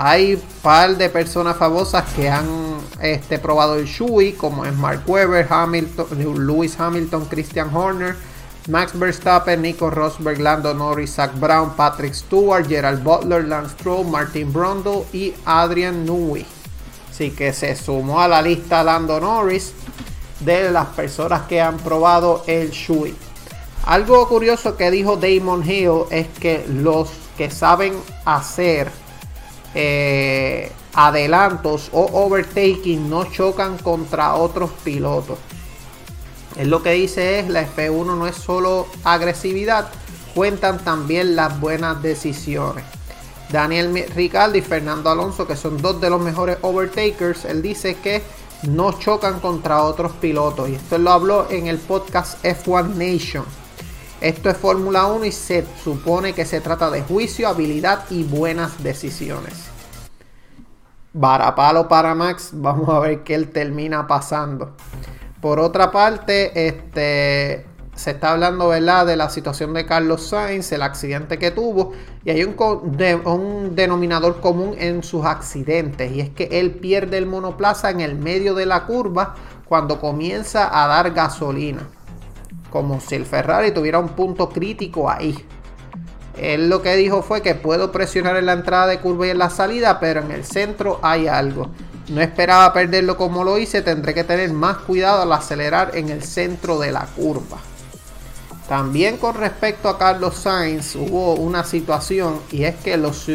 Hay 0.00 0.40
par 0.62 0.96
de 0.96 1.08
personas 1.08 1.56
famosas 1.56 2.04
que 2.14 2.30
han 2.30 2.46
este, 3.02 3.36
probado 3.40 3.74
el 3.74 3.86
Shui, 3.86 4.30
como 4.32 4.64
es 4.64 4.72
Mark 4.72 5.02
Webber, 5.08 5.44
Hamilton, 5.50 6.46
Lewis 6.46 6.78
Hamilton, 6.78 7.24
Christian 7.24 7.74
Horner, 7.74 8.14
Max 8.68 8.96
Verstappen, 8.96 9.60
Nico 9.60 9.90
Rosberg, 9.90 10.38
Lando 10.38 10.72
Norris, 10.72 11.14
Zach 11.16 11.32
Brown, 11.40 11.72
Patrick 11.74 12.14
Stewart, 12.14 12.68
Gerald 12.68 13.02
Butler, 13.02 13.48
Lance 13.48 13.72
Stroll, 13.72 14.06
Martin 14.06 14.52
Brundle 14.52 15.04
y 15.12 15.34
Adrian 15.44 16.04
Newey. 16.04 16.46
Así 17.10 17.32
que 17.32 17.52
se 17.52 17.74
sumó 17.74 18.20
a 18.20 18.28
la 18.28 18.40
lista 18.40 18.84
Lando 18.84 19.18
Norris 19.18 19.72
de 20.38 20.70
las 20.70 20.86
personas 20.90 21.48
que 21.48 21.60
han 21.60 21.76
probado 21.76 22.44
el 22.46 22.70
Shui. 22.70 23.16
Algo 23.84 24.28
curioso 24.28 24.76
que 24.76 24.92
dijo 24.92 25.16
Damon 25.16 25.68
Hill 25.68 26.04
es 26.12 26.28
que 26.38 26.64
los 26.68 27.10
que 27.36 27.50
saben 27.50 27.94
hacer 28.24 28.92
eh, 29.80 30.72
adelantos 30.92 31.88
o 31.92 32.10
overtaking 32.12 33.08
no 33.08 33.26
chocan 33.26 33.78
contra 33.78 34.34
otros 34.34 34.70
pilotos. 34.82 35.38
Él 36.56 36.68
lo 36.68 36.82
que 36.82 36.90
dice 36.90 37.38
es 37.38 37.48
la 37.48 37.62
F1 37.62 38.18
no 38.18 38.26
es 38.26 38.34
solo 38.34 38.88
agresividad, 39.04 39.88
cuentan 40.34 40.82
también 40.82 41.36
las 41.36 41.60
buenas 41.60 42.02
decisiones. 42.02 42.82
Daniel 43.52 44.04
Ricciardo 44.16 44.58
y 44.58 44.62
Fernando 44.62 45.10
Alonso, 45.10 45.46
que 45.46 45.54
son 45.54 45.80
dos 45.80 46.00
de 46.00 46.10
los 46.10 46.20
mejores 46.20 46.58
overtakers, 46.62 47.44
él 47.44 47.62
dice 47.62 47.94
que 48.02 48.24
no 48.64 48.98
chocan 48.98 49.38
contra 49.38 49.84
otros 49.84 50.10
pilotos. 50.14 50.70
Y 50.70 50.74
esto 50.74 50.98
lo 50.98 51.12
habló 51.12 51.48
en 51.50 51.68
el 51.68 51.78
podcast 51.78 52.44
F1 52.44 52.94
Nation. 52.94 53.44
Esto 54.20 54.50
es 54.50 54.56
Fórmula 54.56 55.06
1 55.06 55.24
y 55.24 55.30
se 55.30 55.64
supone 55.84 56.32
que 56.32 56.44
se 56.44 56.60
trata 56.60 56.90
de 56.90 57.02
juicio, 57.02 57.46
habilidad 57.46 58.06
y 58.10 58.24
buenas 58.24 58.82
decisiones. 58.82 59.67
Varapalo 61.12 61.88
para 61.88 62.14
Max, 62.14 62.50
vamos 62.54 62.88
a 62.88 62.98
ver 63.00 63.22
qué 63.22 63.34
él 63.34 63.50
termina 63.50 64.06
pasando. 64.06 64.76
Por 65.40 65.60
otra 65.60 65.90
parte, 65.92 66.66
este, 66.66 67.64
se 67.94 68.12
está 68.12 68.32
hablando 68.32 68.68
¿verdad? 68.68 69.06
de 69.06 69.16
la 69.16 69.28
situación 69.28 69.74
de 69.74 69.86
Carlos 69.86 70.28
Sainz, 70.28 70.70
el 70.72 70.82
accidente 70.82 71.38
que 71.38 71.50
tuvo, 71.50 71.92
y 72.24 72.30
hay 72.30 72.44
un, 72.44 72.56
un, 73.24 73.74
denominador 73.74 74.40
común 74.40 74.74
en 74.78 75.02
sus 75.02 75.24
accidentes, 75.24 76.12
y 76.12 76.20
es 76.20 76.30
que 76.30 76.48
él 76.52 76.72
pierde 76.72 77.18
el 77.18 77.26
monoplaza 77.26 77.90
en 77.90 78.00
el 78.00 78.16
medio 78.16 78.54
de 78.54 78.66
la 78.66 78.84
curva 78.86 79.34
cuando 79.64 80.00
comienza 80.00 80.68
a 80.82 80.86
dar 80.88 81.12
gasolina, 81.12 81.88
como 82.70 83.00
si 83.00 83.14
el 83.14 83.26
Ferrari 83.26 83.72
tuviera 83.72 83.98
un 83.98 84.10
punto 84.10 84.48
crítico 84.48 85.10
ahí. 85.10 85.36
Él 86.40 86.68
lo 86.68 86.82
que 86.82 86.96
dijo 86.96 87.22
fue 87.22 87.42
que 87.42 87.54
puedo 87.54 87.92
presionar 87.92 88.36
en 88.36 88.46
la 88.46 88.52
entrada 88.52 88.86
de 88.86 89.00
curva 89.00 89.26
y 89.26 89.30
en 89.30 89.38
la 89.38 89.50
salida, 89.50 90.00
pero 90.00 90.20
en 90.20 90.30
el 90.30 90.44
centro 90.44 91.00
hay 91.02 91.26
algo. 91.26 91.68
No 92.08 92.20
esperaba 92.22 92.72
perderlo 92.72 93.16
como 93.16 93.44
lo 93.44 93.58
hice, 93.58 93.82
tendré 93.82 94.14
que 94.14 94.24
tener 94.24 94.52
más 94.52 94.78
cuidado 94.78 95.22
al 95.22 95.32
acelerar 95.32 95.90
en 95.94 96.08
el 96.08 96.22
centro 96.22 96.78
de 96.78 96.92
la 96.92 97.06
curva. 97.06 97.58
También 98.68 99.16
con 99.16 99.34
respecto 99.34 99.88
a 99.88 99.98
Carlos 99.98 100.36
Sainz 100.36 100.94
hubo 100.94 101.34
una 101.34 101.64
situación 101.64 102.40
y 102.52 102.64
es 102.64 102.76
que 102.76 102.98
los, 102.98 103.26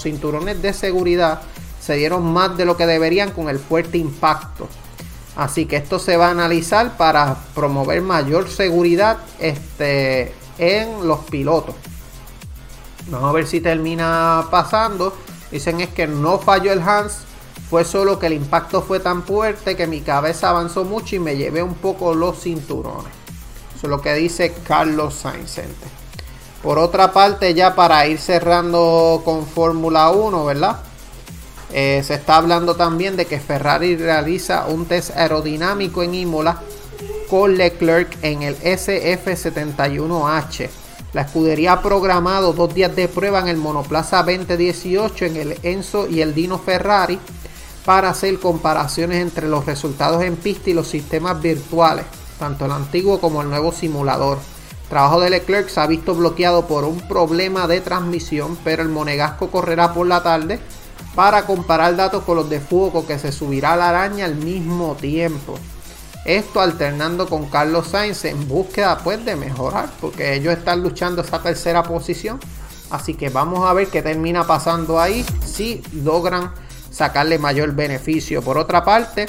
cinturones 0.00 0.62
de 0.62 0.72
seguridad 0.72 1.42
se 1.78 1.94
dieron 1.94 2.24
más 2.32 2.56
de 2.56 2.64
lo 2.64 2.76
que 2.76 2.86
deberían 2.86 3.30
con 3.32 3.50
el 3.50 3.58
fuerte 3.58 3.98
impacto. 3.98 4.66
Así 5.36 5.66
que 5.66 5.76
esto 5.76 5.98
se 5.98 6.16
va 6.16 6.28
a 6.28 6.30
analizar 6.30 6.96
para 6.96 7.36
promover 7.54 8.00
mayor 8.00 8.48
seguridad 8.48 9.18
este, 9.38 10.32
en 10.58 11.06
los 11.06 11.20
pilotos. 11.20 11.74
Vamos 13.10 13.30
a 13.30 13.32
ver 13.32 13.46
si 13.46 13.60
termina 13.60 14.46
pasando. 14.50 15.14
Dicen 15.50 15.80
es 15.80 15.88
que 15.88 16.06
no 16.06 16.38
falló 16.38 16.72
el 16.72 16.82
Hans. 16.82 17.22
Fue 17.70 17.84
solo 17.84 18.18
que 18.18 18.26
el 18.26 18.34
impacto 18.34 18.82
fue 18.82 19.00
tan 19.00 19.22
fuerte 19.22 19.76
que 19.76 19.86
mi 19.86 20.00
cabeza 20.00 20.50
avanzó 20.50 20.84
mucho 20.84 21.16
y 21.16 21.18
me 21.18 21.36
llevé 21.36 21.62
un 21.62 21.74
poco 21.74 22.14
los 22.14 22.40
cinturones. 22.40 23.12
Eso 23.76 23.86
es 23.86 23.90
lo 23.90 24.00
que 24.00 24.14
dice 24.14 24.54
Carlos 24.66 25.14
Sainz. 25.14 25.60
Por 26.62 26.78
otra 26.78 27.12
parte, 27.12 27.54
ya 27.54 27.74
para 27.74 28.06
ir 28.06 28.18
cerrando 28.18 29.22
con 29.24 29.46
Fórmula 29.46 30.10
1, 30.10 30.44
¿verdad? 30.44 30.78
Eh, 31.72 32.02
se 32.04 32.14
está 32.14 32.36
hablando 32.36 32.74
también 32.74 33.16
de 33.16 33.26
que 33.26 33.38
Ferrari 33.38 33.96
realiza 33.96 34.66
un 34.66 34.86
test 34.86 35.16
aerodinámico 35.16 36.02
en 36.02 36.14
Imola 36.14 36.60
con 37.28 37.56
Leclerc 37.56 38.16
en 38.22 38.42
el 38.42 38.58
SF71H. 38.60 40.68
La 41.14 41.22
escudería 41.22 41.72
ha 41.72 41.82
programado 41.82 42.52
dos 42.52 42.74
días 42.74 42.94
de 42.94 43.08
prueba 43.08 43.40
en 43.40 43.48
el 43.48 43.56
monoplaza 43.56 44.22
2018 44.22 45.24
en 45.24 45.36
el 45.36 45.58
Enzo 45.62 46.06
y 46.06 46.20
el 46.20 46.34
Dino 46.34 46.58
Ferrari 46.58 47.18
para 47.86 48.10
hacer 48.10 48.38
comparaciones 48.38 49.22
entre 49.22 49.48
los 49.48 49.64
resultados 49.64 50.22
en 50.22 50.36
pista 50.36 50.68
y 50.68 50.74
los 50.74 50.86
sistemas 50.86 51.40
virtuales, 51.40 52.04
tanto 52.38 52.66
el 52.66 52.72
antiguo 52.72 53.20
como 53.20 53.40
el 53.40 53.48
nuevo 53.48 53.72
simulador. 53.72 54.36
El 54.82 54.88
trabajo 54.90 55.20
de 55.20 55.30
Leclerc 55.30 55.70
se 55.70 55.80
ha 55.80 55.86
visto 55.86 56.14
bloqueado 56.14 56.66
por 56.66 56.84
un 56.84 57.00
problema 57.00 57.66
de 57.66 57.80
transmisión, 57.80 58.58
pero 58.62 58.82
el 58.82 58.90
monegasco 58.90 59.50
correrá 59.50 59.94
por 59.94 60.06
la 60.06 60.22
tarde 60.22 60.60
para 61.14 61.46
comparar 61.46 61.96
datos 61.96 62.24
con 62.24 62.36
los 62.36 62.50
de 62.50 62.60
Fuoco 62.60 63.06
que 63.06 63.18
se 63.18 63.32
subirá 63.32 63.72
a 63.72 63.76
la 63.76 63.88
araña 63.88 64.26
al 64.26 64.36
mismo 64.36 64.94
tiempo. 64.94 65.58
Esto 66.24 66.60
alternando 66.60 67.28
con 67.28 67.48
Carlos 67.48 67.88
Sainz 67.88 68.24
en 68.24 68.48
búsqueda 68.48 68.98
pues 68.98 69.24
de 69.24 69.36
mejorar, 69.36 69.88
porque 70.00 70.34
ellos 70.34 70.52
están 70.56 70.82
luchando 70.82 71.22
esa 71.22 71.42
tercera 71.42 71.82
posición. 71.82 72.38
Así 72.90 73.14
que 73.14 73.28
vamos 73.28 73.68
a 73.68 73.72
ver 73.72 73.88
qué 73.88 74.02
termina 74.02 74.46
pasando 74.46 75.00
ahí 75.00 75.24
si 75.44 75.82
logran 75.92 76.52
sacarle 76.90 77.38
mayor 77.38 77.74
beneficio. 77.74 78.42
Por 78.42 78.58
otra 78.58 78.84
parte, 78.84 79.26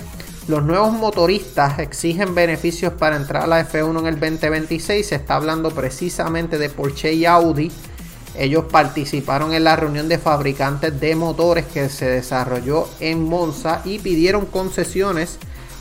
los 0.48 0.64
nuevos 0.64 0.92
motoristas 0.94 1.80
exigen 1.80 2.34
beneficios 2.34 2.94
para 2.94 3.16
entrar 3.16 3.44
a 3.44 3.48
la 3.48 3.70
F1 3.70 4.00
en 4.00 4.06
el 4.08 4.20
2026. 4.20 5.08
Se 5.08 5.16
está 5.16 5.36
hablando 5.36 5.72
precisamente 5.72 6.58
de 6.58 6.70
Porsche 6.70 7.14
y 7.14 7.26
Audi. 7.26 7.72
Ellos 8.36 8.66
participaron 8.72 9.54
en 9.54 9.64
la 9.64 9.76
reunión 9.76 10.08
de 10.08 10.18
fabricantes 10.18 11.00
de 11.00 11.16
motores 11.16 11.66
que 11.66 11.90
se 11.90 12.10
desarrolló 12.10 12.88
en 13.00 13.24
Monza 13.24 13.82
y 13.84 14.00
pidieron 14.00 14.46
concesiones 14.46 15.38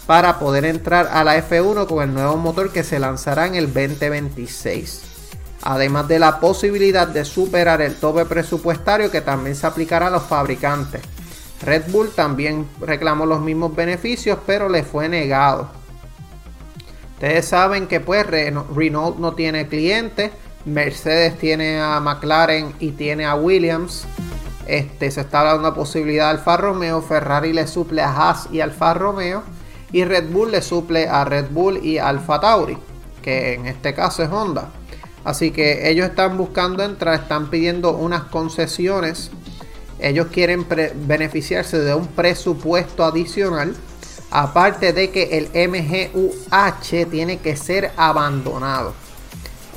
para 0.08 0.38
poder 0.38 0.64
entrar 0.64 1.10
a 1.12 1.22
la 1.22 1.36
F1 1.36 1.86
con 1.86 2.02
el 2.02 2.14
nuevo 2.14 2.38
motor 2.38 2.72
que 2.72 2.82
se 2.82 2.98
lanzará 2.98 3.46
en 3.46 3.56
el 3.56 3.66
2026. 3.66 5.02
Además 5.64 6.08
de 6.08 6.18
la 6.18 6.40
posibilidad 6.40 7.06
de 7.06 7.26
superar 7.26 7.82
el 7.82 7.94
tope 7.94 8.24
presupuestario 8.24 9.10
que 9.10 9.20
también 9.20 9.54
se 9.54 9.66
aplicará 9.66 10.06
a 10.06 10.10
los 10.10 10.22
fabricantes. 10.22 11.02
Red 11.60 11.90
Bull 11.90 12.08
también 12.14 12.66
reclamó 12.80 13.26
los 13.26 13.42
mismos 13.42 13.76
beneficios, 13.76 14.38
pero 14.46 14.70
le 14.70 14.82
fue 14.82 15.10
negado. 15.10 15.68
Ustedes 17.16 17.44
saben 17.44 17.86
que 17.86 18.00
pues 18.00 18.26
Renault 18.26 19.18
no 19.18 19.34
tiene 19.34 19.68
clientes, 19.68 20.30
Mercedes 20.64 21.36
tiene 21.36 21.82
a 21.82 22.00
McLaren 22.00 22.72
y 22.80 22.92
tiene 22.92 23.26
a 23.26 23.34
Williams. 23.34 24.06
Este, 24.66 25.10
se 25.10 25.20
está 25.20 25.40
hablando 25.40 25.70
de 25.70 25.76
posibilidad 25.76 26.32
de 26.32 26.38
Alfa 26.38 26.56
Romeo, 26.56 27.02
Ferrari 27.02 27.52
le 27.52 27.66
suple 27.66 28.00
a 28.00 28.10
Haas 28.10 28.48
y 28.50 28.62
Alfa 28.62 28.94
Romeo 28.94 29.57
y 29.92 30.04
Red 30.04 30.30
Bull 30.30 30.50
le 30.50 30.62
suple 30.62 31.08
a 31.08 31.24
Red 31.24 31.46
Bull 31.50 31.84
y 31.84 31.98
Alfa 31.98 32.40
Tauri, 32.40 32.76
que 33.22 33.54
en 33.54 33.66
este 33.66 33.94
caso 33.94 34.22
es 34.22 34.30
Honda. 34.30 34.70
Así 35.24 35.50
que 35.50 35.90
ellos 35.90 36.08
están 36.08 36.36
buscando 36.38 36.82
entrar, 36.82 37.14
están 37.14 37.50
pidiendo 37.50 37.96
unas 37.96 38.24
concesiones 38.24 39.30
ellos 39.98 40.28
quieren 40.32 40.66
beneficiarse 41.06 41.78
de 41.80 41.94
un 41.94 42.06
presupuesto 42.06 43.04
adicional. 43.04 43.74
Aparte 44.30 44.92
de 44.92 45.10
que 45.10 45.38
el 45.38 45.48
MGUH 45.68 47.10
tiene 47.10 47.38
que 47.38 47.56
ser 47.56 47.92
abandonado. 47.96 48.92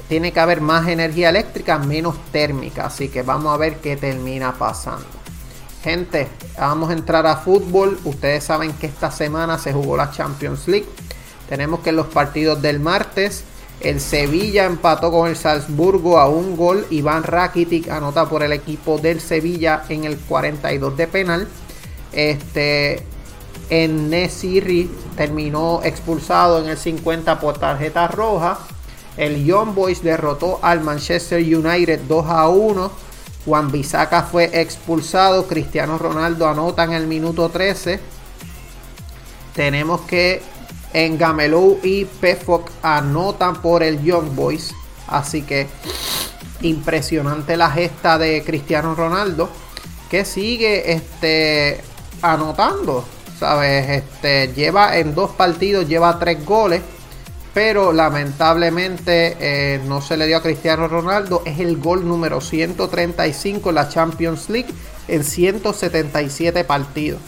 Tiene 0.09 0.33
que 0.33 0.39
haber 0.41 0.59
más 0.59 0.89
energía 0.89 1.29
eléctrica, 1.29 1.79
menos 1.79 2.15
térmica. 2.31 2.87
Así 2.87 3.07
que 3.07 3.23
vamos 3.23 3.53
a 3.53 3.57
ver 3.57 3.77
qué 3.77 3.95
termina 3.95 4.53
pasando. 4.53 5.20
Gente, 5.83 6.27
vamos 6.59 6.89
a 6.89 6.93
entrar 6.93 7.25
a 7.25 7.37
fútbol. 7.37 7.99
Ustedes 8.05 8.43
saben 8.43 8.73
que 8.73 8.87
esta 8.87 9.11
semana 9.11 9.57
se 9.57 9.73
jugó 9.73 9.97
la 9.97 10.11
Champions 10.11 10.67
League. 10.67 10.87
Tenemos 11.49 11.79
que 11.81 11.91
los 11.91 12.07
partidos 12.07 12.61
del 12.61 12.79
martes 12.79 13.43
el 13.81 13.99
Sevilla 13.99 14.65
empató 14.65 15.11
con 15.11 15.27
el 15.27 15.35
Salzburgo 15.35 16.19
a 16.19 16.29
un 16.29 16.55
gol. 16.55 16.85
Iván 16.91 17.23
Rakitic 17.23 17.89
anota 17.89 18.29
por 18.29 18.43
el 18.43 18.53
equipo 18.53 18.99
del 18.99 19.19
Sevilla 19.19 19.83
en 19.89 20.03
el 20.03 20.17
42 20.17 20.95
de 20.95 21.07
penal. 21.07 21.47
Este, 22.11 23.03
en 23.71 24.09
Nesiri 24.11 24.91
terminó 25.17 25.81
expulsado 25.83 26.61
en 26.61 26.69
el 26.69 26.77
50 26.77 27.39
por 27.39 27.57
tarjeta 27.57 28.07
roja. 28.07 28.59
El 29.17 29.43
Young 29.43 29.73
Boys 29.73 30.03
derrotó 30.03 30.59
al 30.61 30.81
Manchester 30.81 31.41
United 31.41 32.01
2 32.07 32.25
a 32.27 32.49
1. 32.49 32.91
Juan 33.45 33.71
Bisaca 33.71 34.23
fue 34.23 34.61
expulsado. 34.61 35.47
Cristiano 35.47 35.97
Ronaldo 35.97 36.47
anota 36.47 36.83
en 36.83 36.93
el 36.93 37.07
minuto 37.07 37.49
13. 37.49 37.99
Tenemos 39.55 40.01
que 40.01 40.41
en 40.93 41.17
Gamelou 41.17 41.79
y 41.83 42.05
Pefok 42.05 42.69
anotan 42.81 43.61
por 43.61 43.83
el 43.83 44.01
Young 44.03 44.35
Boys. 44.35 44.73
Así 45.07 45.41
que 45.41 45.67
impresionante 46.61 47.57
la 47.57 47.71
gesta 47.71 48.17
de 48.17 48.43
Cristiano 48.43 48.95
Ronaldo. 48.95 49.49
Que 50.09 50.25
sigue 50.25 50.93
este, 50.93 51.81
anotando. 52.21 53.05
¿Sabes? 53.39 54.03
Este, 54.03 54.53
lleva 54.53 54.97
en 54.97 55.15
dos 55.15 55.31
partidos, 55.31 55.87
lleva 55.87 56.19
tres 56.19 56.45
goles. 56.45 56.81
Pero 57.53 57.91
lamentablemente 57.91 59.35
eh, 59.39 59.81
no 59.85 60.01
se 60.01 60.15
le 60.15 60.25
dio 60.27 60.37
a 60.37 60.41
Cristiano 60.41 60.87
Ronaldo. 60.87 61.43
Es 61.45 61.59
el 61.59 61.77
gol 61.77 62.07
número 62.07 62.39
135 62.39 63.69
en 63.69 63.75
la 63.75 63.89
Champions 63.89 64.49
League 64.49 64.73
en 65.07 65.23
177 65.23 66.63
partidos. 66.63 67.19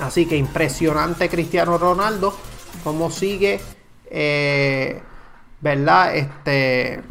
Así 0.00 0.26
que 0.26 0.36
impresionante 0.36 1.28
Cristiano 1.28 1.76
Ronaldo. 1.76 2.34
Cómo 2.84 3.10
sigue, 3.10 3.60
eh, 4.10 5.00
¿verdad? 5.60 6.16
Este, 6.16 7.02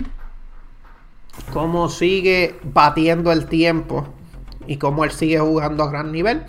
cómo 1.53 1.87
sigue 1.87 2.55
batiendo 2.63 3.31
el 3.31 3.45
tiempo 3.45 4.07
y 4.71 4.77
cómo 4.77 5.03
él 5.03 5.11
sigue 5.11 5.39
jugando 5.39 5.83
a 5.83 5.89
gran 5.91 6.11
nivel. 6.11 6.43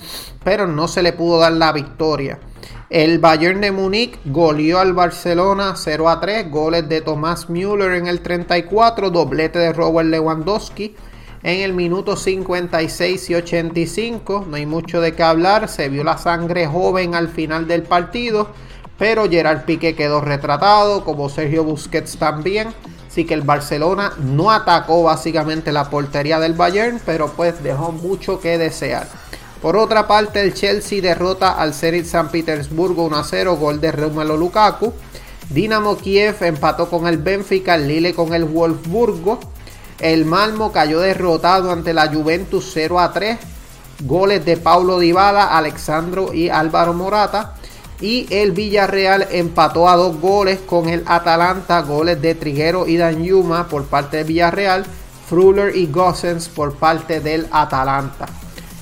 Pero 0.45 0.67
no 0.67 0.87
se 0.87 1.03
le 1.03 1.13
pudo 1.13 1.39
dar 1.41 1.53
la 1.53 1.73
victoria. 1.73 2.39
El 2.89 3.19
Bayern 3.19 3.61
de 3.61 3.73
Múnich 3.73 4.19
goleó 4.25 4.79
al 4.79 4.93
Barcelona 4.93 5.75
0 5.77 6.09
a 6.09 6.21
3. 6.21 6.51
Goles 6.51 6.89
de 6.89 7.01
Tomás 7.01 7.51
Müller 7.51 7.93
en 7.93 8.07
el 8.07 8.21
34. 8.21 9.11
Doblete 9.11 9.59
de 9.59 9.73
Robert 9.73 10.09
Lewandowski 10.09 10.95
en 11.43 11.61
el 11.61 11.73
minuto 11.73 12.17
56 12.17 13.31
y 13.31 13.35
85. 13.35 14.47
No 14.49 14.57
hay 14.57 14.67
mucho 14.67 15.01
de 15.01 15.15
qué 15.15 15.23
hablar. 15.23 15.69
Se 15.69 15.89
vio 15.89 16.05
la 16.05 16.19
sangre 16.19 16.67
joven 16.67 17.15
al 17.15 17.29
final 17.29 17.67
del 17.67 17.83
partido. 17.83 18.51
Pero 18.99 19.29
Gerard 19.29 19.65
Piqué 19.65 19.97
quedó 19.97 20.21
retratado, 20.21 21.03
como 21.05 21.29
Sergio 21.29 21.65
Busquets 21.65 22.19
también. 22.19 22.69
Así 23.13 23.27
que 23.27 23.35
el 23.35 23.43
Barcelona 23.43 24.15
no 24.23 24.51
atacó 24.51 25.03
básicamente 25.03 25.71
la 25.71 25.91
portería 25.91 26.41
del 26.41 26.55
Bayern, 26.55 26.99
pero 27.05 27.29
pues 27.29 27.63
dejó 27.63 27.93
mucho 27.93 28.41
que 28.41 28.57
desear. 28.57 29.07
Por 29.61 29.77
otra 29.77 30.09
parte, 30.09 30.41
el 30.41 30.55
Chelsea 30.55 31.03
derrota 31.03 31.53
al 31.53 31.75
Zenit 31.75 32.07
San 32.07 32.31
Petersburgo 32.31 33.11
1-0, 33.11 33.59
gol 33.59 33.83
de 33.83 33.93
Romelu 33.93 34.39
Lukaku. 34.39 34.95
Dinamo 35.51 35.99
Kiev 35.99 36.43
empató 36.43 36.89
con 36.89 37.07
el 37.07 37.19
Benfica, 37.19 37.75
el 37.75 37.87
Lille 37.87 38.15
con 38.15 38.33
el 38.33 38.47
Wolfsburgo. 38.47 39.41
El 40.01 40.25
Malmo 40.25 40.73
cayó 40.73 40.99
derrotado 40.99 41.71
ante 41.71 41.93
la 41.93 42.09
Juventus 42.11 42.71
0 42.73 42.99
a 42.99 43.13
3. 43.13 43.39
Goles 44.05 44.43
de 44.47 44.57
Paulo 44.57 44.99
Dybala, 44.99 45.59
Alexandro 45.59 46.33
y 46.33 46.49
Álvaro 46.49 46.95
Morata. 46.95 47.57
Y 48.01 48.27
el 48.31 48.53
Villarreal 48.53 49.29
empató 49.31 49.89
a 49.89 49.97
dos 49.97 50.21
goles 50.21 50.59
con 50.67 50.89
el 50.89 51.03
Atalanta. 51.07 51.83
Goles 51.83 52.21
de 52.21 52.35
Triguero 52.35 52.89
y 52.89 52.97
Danyuma 52.97 53.69
por 53.69 53.85
parte 53.85 54.19
del 54.19 54.27
Villarreal. 54.27 54.85
Fruller 55.29 55.77
y 55.77 55.87
Gossens 55.87 56.49
por 56.49 56.75
parte 56.75 57.21
del 57.21 57.47
Atalanta. 57.53 58.27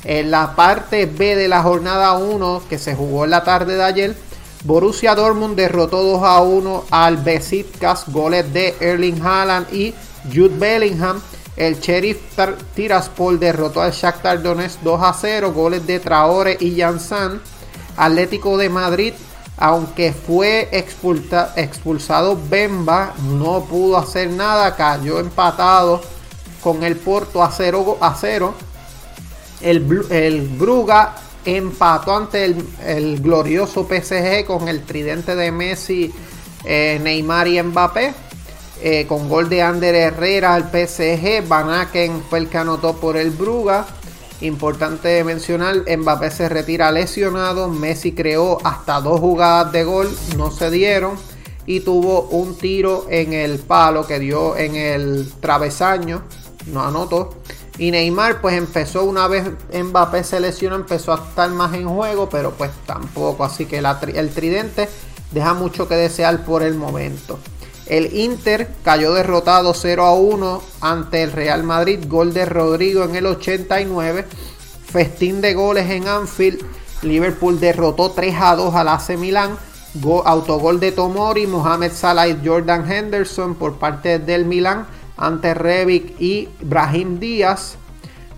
En 0.04 0.30
la 0.30 0.56
parte 0.56 1.06
B 1.06 1.36
de 1.36 1.46
la 1.46 1.62
jornada 1.62 2.16
1 2.16 2.62
que 2.68 2.78
se 2.78 2.94
jugó 2.94 3.24
en 3.24 3.30
la 3.30 3.44
tarde 3.44 3.76
de 3.76 3.82
ayer, 3.82 4.16
Borussia 4.64 5.14
Dortmund 5.14 5.56
derrotó 5.56 6.02
2 6.02 6.22
a 6.22 6.40
1 6.40 6.84
al 6.90 7.18
Besiktas, 7.18 8.04
goles 8.08 8.52
de 8.52 8.74
Erling 8.80 9.20
Haaland 9.22 9.72
y 9.72 9.94
Jude 10.32 10.56
Bellingham. 10.58 11.20
El 11.56 11.78
Sheriff 11.78 12.18
Tiraspol 12.74 13.38
derrotó 13.38 13.82
al 13.82 13.92
Shakhtar 13.92 14.42
Donetsk 14.42 14.80
2 14.80 15.00
a 15.02 15.12
0, 15.12 15.52
goles 15.52 15.86
de 15.86 16.00
Traore 16.00 16.56
y 16.58 16.78
Jansan. 16.78 17.40
Atlético 18.00 18.56
de 18.56 18.70
Madrid, 18.70 19.12
aunque 19.58 20.12
fue 20.14 20.68
expulsado 20.72 22.38
Bemba, 22.48 23.12
no 23.38 23.64
pudo 23.64 23.98
hacer 23.98 24.30
nada, 24.30 24.74
cayó 24.74 25.18
empatado 25.20 26.00
con 26.62 26.82
el 26.82 26.96
Porto 26.96 27.42
a 27.42 27.50
0 27.50 27.98
a 28.00 28.14
0. 28.18 28.54
El, 29.60 30.06
el 30.10 30.48
Bruga 30.48 31.14
empató 31.44 32.16
ante 32.16 32.44
el, 32.86 33.20
glorioso 33.20 33.86
PSG 33.86 34.46
con 34.46 34.68
el 34.68 34.82
tridente 34.84 35.36
de 35.36 35.52
Messi, 35.52 36.10
eh, 36.64 36.98
Neymar 37.02 37.48
y 37.48 37.62
Mbappé. 37.62 38.14
Eh, 38.82 39.06
con 39.06 39.28
gol 39.28 39.50
de 39.50 39.60
Ander 39.60 39.94
Herrera 39.94 40.54
al 40.54 40.70
PSG. 40.70 41.46
Van 41.46 41.68
Aken 41.68 42.22
fue 42.30 42.38
el 42.38 42.48
que 42.48 42.56
anotó 42.56 42.96
por 42.96 43.18
el 43.18 43.30
Bruga. 43.30 43.84
Importante 44.40 45.22
mencionar, 45.22 45.84
Mbappé 45.86 46.30
se 46.30 46.48
retira 46.48 46.90
lesionado, 46.90 47.68
Messi 47.68 48.12
creó 48.12 48.58
hasta 48.64 49.00
dos 49.00 49.20
jugadas 49.20 49.70
de 49.72 49.84
gol, 49.84 50.16
no 50.36 50.50
se 50.50 50.70
dieron 50.70 51.16
y 51.66 51.80
tuvo 51.80 52.22
un 52.22 52.56
tiro 52.56 53.06
en 53.10 53.34
el 53.34 53.58
palo 53.58 54.06
que 54.06 54.18
dio 54.18 54.56
en 54.56 54.76
el 54.76 55.30
travesaño, 55.40 56.22
no 56.72 56.82
anotó. 56.82 57.36
Y 57.78 57.90
Neymar 57.90 58.40
pues 58.40 58.56
empezó 58.56 59.04
una 59.04 59.28
vez 59.28 59.44
Mbappé 59.72 60.24
se 60.24 60.40
lesionó, 60.40 60.76
empezó 60.76 61.12
a 61.12 61.16
estar 61.16 61.50
más 61.50 61.74
en 61.74 61.88
juego, 61.88 62.28
pero 62.28 62.52
pues 62.52 62.70
tampoco. 62.86 63.44
Así 63.44 63.66
que 63.66 63.78
el 63.78 64.30
tridente 64.30 64.88
deja 65.30 65.54
mucho 65.54 65.86
que 65.86 65.96
desear 65.96 66.44
por 66.44 66.62
el 66.62 66.74
momento. 66.74 67.38
El 67.90 68.16
Inter 68.16 68.68
cayó 68.84 69.14
derrotado 69.14 69.74
0 69.74 70.04
a 70.04 70.14
1 70.14 70.62
ante 70.80 71.24
el 71.24 71.32
Real 71.32 71.64
Madrid. 71.64 71.98
Gol 72.06 72.32
de 72.32 72.46
Rodrigo 72.46 73.02
en 73.02 73.16
el 73.16 73.26
89. 73.26 74.26
Festín 74.86 75.40
de 75.40 75.54
goles 75.54 75.90
en 75.90 76.06
Anfield. 76.06 76.64
Liverpool 77.02 77.58
derrotó 77.58 78.12
3 78.12 78.36
a 78.38 78.54
2 78.54 78.76
al 78.76 78.86
AC 78.86 79.18
Milán. 79.18 79.58
autogol 80.24 80.78
de 80.78 80.92
Tomori, 80.92 81.48
Mohamed 81.48 81.90
Salah 81.90 82.28
y 82.28 82.38
Jordan 82.46 82.88
Henderson 82.88 83.56
por 83.56 83.80
parte 83.80 84.20
del 84.20 84.44
Milán 84.44 84.86
ante 85.16 85.52
Rebic 85.52 86.14
y 86.20 86.48
Brahim 86.60 87.18
Díaz. 87.18 87.74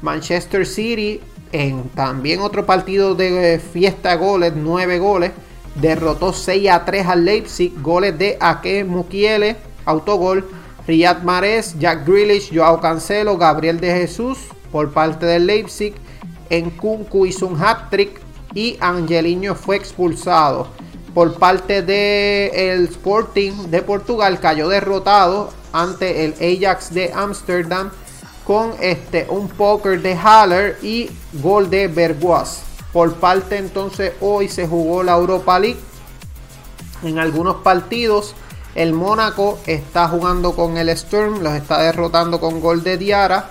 Manchester 0.00 0.66
City 0.66 1.20
en 1.52 1.90
también 1.90 2.40
otro 2.40 2.64
partido 2.64 3.14
de 3.14 3.60
fiesta 3.60 4.12
de 4.12 4.16
goles, 4.16 4.54
9 4.56 4.98
goles 4.98 5.32
derrotó 5.76 6.32
6 6.32 6.70
a 6.70 6.84
3 6.84 7.06
al 7.06 7.24
Leipzig. 7.24 7.72
Goles 7.80 8.18
de 8.18 8.36
Ake 8.40 8.84
Mukiele, 8.84 9.56
autogol. 9.84 10.48
Riyad 10.86 11.22
Mahrez, 11.22 11.78
Jack 11.78 12.06
Grealish, 12.06 12.50
Joao 12.52 12.80
Cancelo, 12.80 13.36
Gabriel 13.38 13.78
de 13.78 13.92
Jesús 13.92 14.38
por 14.72 14.92
parte 14.92 15.26
del 15.26 15.46
Leipzig. 15.46 15.94
En 16.50 16.70
Kunku 16.70 17.26
hizo 17.26 17.46
un 17.46 17.62
hat-trick 17.62 18.20
y 18.54 18.76
Angeliño 18.80 19.54
fue 19.54 19.76
expulsado. 19.76 20.68
Por 21.14 21.38
parte 21.38 21.82
del 21.82 22.84
Sporting 22.84 23.70
de 23.70 23.82
Portugal 23.82 24.40
cayó 24.40 24.68
derrotado 24.68 25.50
ante 25.72 26.24
el 26.24 26.34
Ajax 26.64 26.92
de 26.92 27.12
Amsterdam 27.14 27.90
con 28.44 28.72
este, 28.80 29.26
un 29.28 29.48
poker 29.48 30.00
de 30.02 30.14
Haller 30.14 30.78
y 30.82 31.10
gol 31.34 31.70
de 31.70 31.86
Berguas. 31.86 32.71
Por 32.92 33.14
parte 33.14 33.56
entonces 33.56 34.12
hoy 34.20 34.48
se 34.48 34.66
jugó 34.66 35.02
la 35.02 35.16
Europa 35.16 35.58
League. 35.58 35.80
En 37.02 37.18
algunos 37.18 37.56
partidos 37.56 38.34
el 38.74 38.92
Mónaco 38.92 39.58
está 39.66 40.08
jugando 40.08 40.54
con 40.54 40.76
el 40.78 40.96
Sturm, 40.96 41.42
los 41.42 41.54
está 41.54 41.82
derrotando 41.82 42.40
con 42.40 42.60
gol 42.60 42.82
de 42.82 42.96
Diara. 42.96 43.48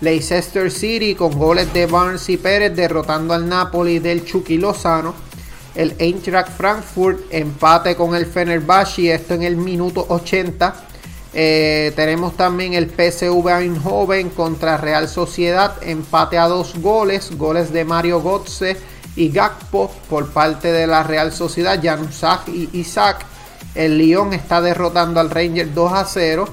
Leicester 0.00 0.70
City 0.70 1.16
con 1.16 1.32
goles 1.36 1.72
de 1.72 1.86
Barnes 1.86 2.28
y 2.28 2.36
Pérez 2.36 2.74
derrotando 2.76 3.34
al 3.34 3.48
Napoli 3.48 3.98
del 3.98 4.24
Chucky 4.24 4.56
Lozano. 4.56 5.14
El 5.74 5.94
Eintracht 5.98 6.50
Frankfurt 6.56 7.20
empate 7.30 7.96
con 7.96 8.14
el 8.14 8.26
Fenerbahce, 8.26 9.12
esto 9.12 9.34
en 9.34 9.42
el 9.42 9.56
minuto 9.56 10.06
80. 10.08 10.87
Eh, 11.34 11.92
tenemos 11.94 12.36
también 12.36 12.74
el 12.74 12.88
PSV 12.88 13.48
Eindhoven 13.48 14.30
contra 14.30 14.78
Real 14.78 15.08
Sociedad, 15.08 15.74
empate 15.82 16.38
a 16.38 16.48
dos 16.48 16.78
goles, 16.78 17.36
goles 17.36 17.72
de 17.72 17.84
Mario 17.84 18.20
Gotze 18.20 18.76
y 19.14 19.30
Gakpo 19.30 19.90
por 20.08 20.30
parte 20.30 20.72
de 20.72 20.86
la 20.86 21.02
Real 21.02 21.32
Sociedad, 21.32 21.78
Januzaj 21.82 22.48
y 22.48 22.70
Isaac. 22.72 23.26
El 23.74 23.98
Lyon 23.98 24.32
está 24.32 24.60
derrotando 24.60 25.20
al 25.20 25.30
Ranger 25.30 25.74
2 25.74 25.92
a 25.92 26.04
0. 26.04 26.48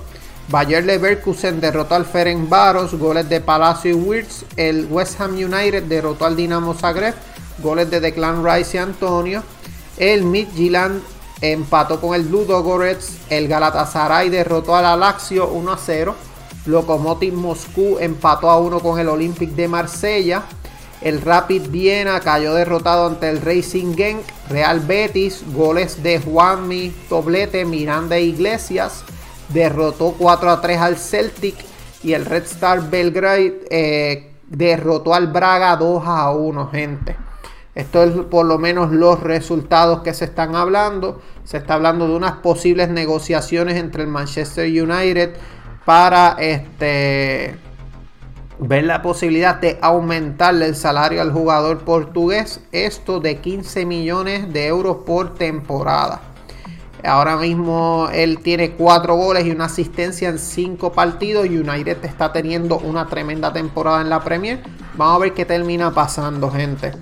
Bayer 0.50 0.84
Leverkusen 0.84 1.60
derrotó 1.60 1.96
al 1.96 2.06
Ferencváros, 2.06 2.94
goles 2.96 3.30
de 3.30 3.42
Palacio 3.42 3.92
y 3.92 3.94
Wirtz. 3.94 4.46
El 4.58 4.88
West 4.92 5.20
Ham 5.22 5.34
United 5.34 5.84
derrotó 5.84 6.26
al 6.26 6.36
Dinamo 6.36 6.74
Zagreb, 6.74 7.16
goles 7.60 7.90
de 7.90 8.00
Declan 8.00 8.46
Rice 8.46 8.78
y 8.78 8.80
Antonio. 8.80 9.44
El 9.98 10.24
Midtjylland 10.24 11.02
empató 11.42 12.00
con 12.00 12.16
el 12.16 12.24
Blue 12.24 12.46
Dogorets. 12.46 13.18
El 13.30 13.48
Galatasaray 13.48 14.30
derrotó 14.30 14.76
al 14.76 14.86
Alaxio 14.86 15.48
1 15.50 15.72
a 15.72 15.78
0. 15.78 16.16
Lokomotiv 16.66 17.34
Moscú 17.34 17.98
empató 18.00 18.50
a 18.50 18.60
1 18.60 18.80
con 18.80 19.00
el 19.00 19.10
Olympic 19.10 19.52
de 19.52 19.68
Marsella. 19.68 20.44
El 21.02 21.22
Rapid 21.22 21.70
Viena 21.70 22.20
cayó 22.20 22.54
derrotado 22.54 23.08
ante 23.08 23.30
el 23.30 23.42
Racing 23.42 23.96
Genk. 23.96 24.22
Real 24.50 24.80
Betis, 24.80 25.44
goles 25.54 26.02
de 26.02 26.20
Juanmi, 26.20 26.90
Toblete, 27.10 27.66
Miranda 27.66 28.18
e 28.18 28.24
Iglesias. 28.24 29.04
Derrotó 29.50 30.16
4 30.18 30.50
a 30.50 30.62
3 30.62 30.80
al 30.80 30.98
Celtic. 30.98 31.56
Y 32.04 32.14
el 32.14 32.26
Red 32.26 32.44
Star 32.44 32.90
Belgrade 32.90 33.66
eh, 33.70 34.32
derrotó 34.48 35.14
al 35.14 35.28
Braga 35.28 35.76
2 35.76 36.04
a 36.06 36.32
1, 36.32 36.68
gente. 36.68 37.16
Esto 37.76 38.04
es 38.04 38.12
por 38.32 38.46
lo 38.46 38.58
menos 38.58 38.92
los 38.94 39.20
resultados 39.20 40.02
que 40.02 40.14
se 40.14 40.24
están 40.26 40.56
hablando. 40.56 41.22
Se 41.44 41.58
está 41.58 41.74
hablando 41.74 42.08
de 42.08 42.16
unas 42.16 42.38
posibles 42.38 42.90
negociaciones 42.90 43.76
entre 43.76 44.04
el 44.04 44.08
Manchester 44.08 44.66
United 44.66 45.36
para 45.84 46.38
este, 46.40 47.58
ver 48.60 48.86
la 48.86 49.02
posibilidad 49.02 49.56
de 49.56 49.78
aumentarle 49.82 50.68
el 50.68 50.76
salario 50.78 51.22
al 51.22 51.34
jugador 51.34 51.80
portugués. 51.80 52.62
Esto 52.72 53.20
de 53.20 53.40
15 53.40 53.86
millones 53.86 54.54
de 54.54 54.68
euros 54.68 55.00
por 55.06 55.36
temporada. 55.36 56.22
Ahora 57.04 57.36
mismo 57.36 58.08
él 58.14 58.40
tiene 58.40 58.72
4 58.72 59.16
goles 59.16 59.46
y 59.46 59.52
una 59.52 59.66
asistencia 59.66 60.30
en 60.30 60.40
5 60.40 60.94
partidos. 60.94 61.46
United 61.46 62.04
está 62.06 62.32
teniendo 62.32 62.80
una 62.80 63.08
tremenda 63.08 63.52
temporada 63.52 64.00
en 64.00 64.10
la 64.10 64.24
Premier. 64.24 64.64
Vamos 64.96 65.18
a 65.18 65.20
ver 65.20 65.34
qué 65.34 65.44
termina 65.44 65.94
pasando, 65.94 66.50
gente. 66.50 66.94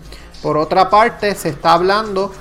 Por 0.43 0.57
otra 0.57 0.89
parte, 0.89 1.33
se 1.35 1.49
está 1.49 1.71
hablando 1.71 2.33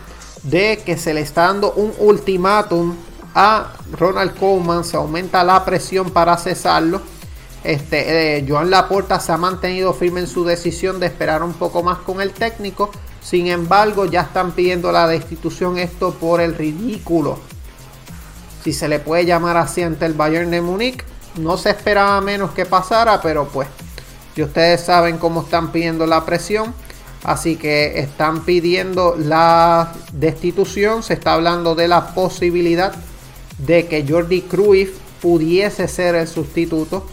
de 0.42 0.82
que 0.84 0.98
se 0.98 1.14
le 1.14 1.20
está 1.20 1.42
dando 1.42 1.72
un 1.74 1.94
ultimátum 1.98 2.96
a 3.32 3.74
Ronald 3.92 4.36
Koeman, 4.36 4.84
se 4.84 4.96
aumenta 4.96 5.44
la 5.44 5.64
presión 5.64 6.10
para 6.10 6.36
cesarlo. 6.36 7.00
Este, 7.62 8.38
eh, 8.38 8.44
Joan 8.46 8.70
Laporta 8.70 9.20
se 9.20 9.30
ha 9.30 9.36
mantenido 9.36 9.94
firme 9.94 10.18
en 10.18 10.26
su 10.26 10.44
decisión 10.44 10.98
de 10.98 11.06
esperar 11.06 11.44
un 11.44 11.52
poco 11.52 11.84
más 11.84 11.98
con 11.98 12.20
el 12.20 12.32
técnico. 12.32 12.90
Sin 13.22 13.46
embargo, 13.46 14.04
ya 14.06 14.22
están 14.22 14.50
pidiendo 14.50 14.90
la 14.90 15.06
destitución 15.06 15.78
esto 15.78 16.12
por 16.14 16.40
el 16.40 16.56
ridículo. 16.56 17.38
Si 18.64 18.72
se 18.72 18.88
le 18.88 18.98
puede 18.98 19.26
llamar 19.26 19.56
así 19.56 19.80
ante 19.80 20.06
el 20.06 20.14
Bayern 20.14 20.50
de 20.50 20.60
Múnich. 20.60 21.04
No 21.36 21.56
se 21.56 21.70
esperaba 21.70 22.20
menos 22.20 22.50
que 22.50 22.66
pasara, 22.66 23.22
pero 23.22 23.46
pues, 23.46 23.68
y 24.34 24.42
ustedes 24.42 24.82
saben 24.82 25.18
cómo 25.18 25.42
están 25.42 25.70
pidiendo 25.70 26.04
la 26.04 26.24
presión. 26.24 26.74
Así 27.24 27.56
que 27.56 28.00
están 28.00 28.44
pidiendo 28.44 29.14
la 29.16 29.92
destitución. 30.12 31.02
Se 31.02 31.14
está 31.14 31.34
hablando 31.34 31.74
de 31.74 31.88
la 31.88 32.14
posibilidad 32.14 32.92
de 33.58 33.86
que 33.86 34.04
Jordi 34.08 34.42
Cruyff 34.42 34.98
pudiese 35.20 35.86
ser 35.86 36.16
el 36.16 36.26
sustituto. 36.26 37.06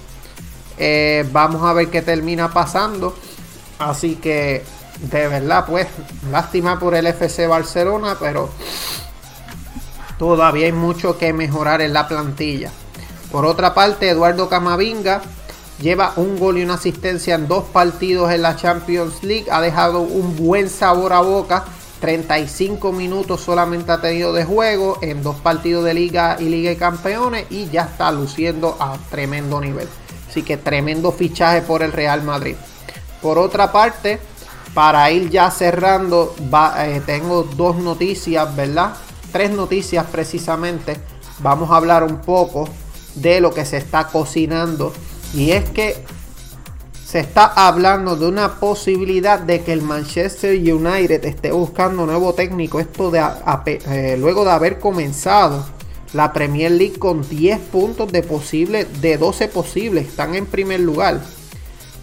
Eh, 0.77 1.27
vamos 1.31 1.63
a 1.63 1.73
ver 1.73 1.89
qué 1.89 2.01
termina 2.01 2.51
pasando. 2.51 3.15
Así 3.77 4.15
que 4.15 4.63
de 4.99 5.27
verdad, 5.27 5.65
pues, 5.67 5.87
lástima 6.31 6.79
por 6.79 6.95
el 6.95 7.07
FC 7.07 7.47
Barcelona, 7.47 8.17
pero 8.19 8.49
todavía 10.17 10.65
hay 10.65 10.71
mucho 10.71 11.17
que 11.17 11.31
mejorar 11.33 11.81
en 11.81 11.93
la 11.93 12.07
plantilla. 12.07 12.71
Por 13.31 13.45
otra 13.45 13.73
parte, 13.73 14.09
Eduardo 14.09 14.49
Camavinga 14.49 15.21
Lleva 15.81 16.11
un 16.17 16.37
gol 16.37 16.57
y 16.57 16.63
una 16.63 16.73
asistencia 16.73 17.35
en 17.35 17.47
dos 17.47 17.63
partidos 17.63 18.31
en 18.33 18.41
la 18.41 18.57
Champions 18.57 19.23
League. 19.23 19.45
Ha 19.49 19.61
dejado 19.61 20.01
un 20.01 20.35
buen 20.35 20.69
sabor 20.69 21.13
a 21.13 21.21
boca. 21.21 21.63
35 22.01 22.91
minutos 22.91 23.41
solamente 23.41 23.91
ha 23.91 24.01
tenido 24.01 24.33
de 24.33 24.43
juego 24.43 24.97
en 25.01 25.23
dos 25.23 25.37
partidos 25.37 25.85
de 25.85 25.93
liga 25.93 26.37
y 26.39 26.45
liga 26.45 26.69
de 26.69 26.77
campeones 26.77 27.45
y 27.49 27.69
ya 27.69 27.83
está 27.83 28.11
luciendo 28.11 28.75
a 28.79 28.97
tremendo 29.09 29.61
nivel. 29.61 29.87
Así 30.29 30.43
que 30.43 30.57
tremendo 30.57 31.11
fichaje 31.13 31.61
por 31.61 31.81
el 31.81 31.93
Real 31.93 32.23
Madrid. 32.23 32.55
Por 33.21 33.37
otra 33.37 33.71
parte, 33.71 34.19
para 34.73 35.09
ir 35.11 35.29
ya 35.29 35.49
cerrando, 35.49 36.35
eh, 36.77 37.01
tengo 37.05 37.43
dos 37.43 37.77
noticias, 37.77 38.53
¿verdad? 38.53 38.93
Tres 39.31 39.51
noticias 39.51 40.05
precisamente. 40.11 40.97
Vamos 41.39 41.71
a 41.71 41.77
hablar 41.77 42.03
un 42.03 42.19
poco 42.19 42.67
de 43.15 43.39
lo 43.39 43.53
que 43.53 43.65
se 43.65 43.77
está 43.77 44.07
cocinando 44.07 44.93
y 45.33 45.51
es 45.51 45.69
que 45.69 45.95
se 47.05 47.19
está 47.19 47.45
hablando 47.45 48.15
de 48.15 48.27
una 48.27 48.59
posibilidad 48.59 49.39
de 49.39 49.61
que 49.61 49.73
el 49.73 49.81
Manchester 49.81 50.55
United 50.55 51.25
esté 51.25 51.51
buscando 51.51 52.05
nuevo 52.05 52.33
técnico. 52.33 52.79
Esto 52.79 53.09
de 53.09 53.23
eh, 53.65 54.15
luego 54.19 54.45
de 54.45 54.51
haber 54.51 54.77
comenzado 54.77 55.65
la 56.13 56.31
Premier 56.33 56.71
League 56.71 56.99
con 56.99 57.27
10 57.27 57.59
puntos 57.71 58.11
de 58.11 58.21
posible, 58.21 58.85
de 59.01 59.17
12 59.17 59.47
posibles, 59.47 60.07
están 60.07 60.35
en 60.35 60.45
primer 60.45 60.81
lugar. 60.81 61.19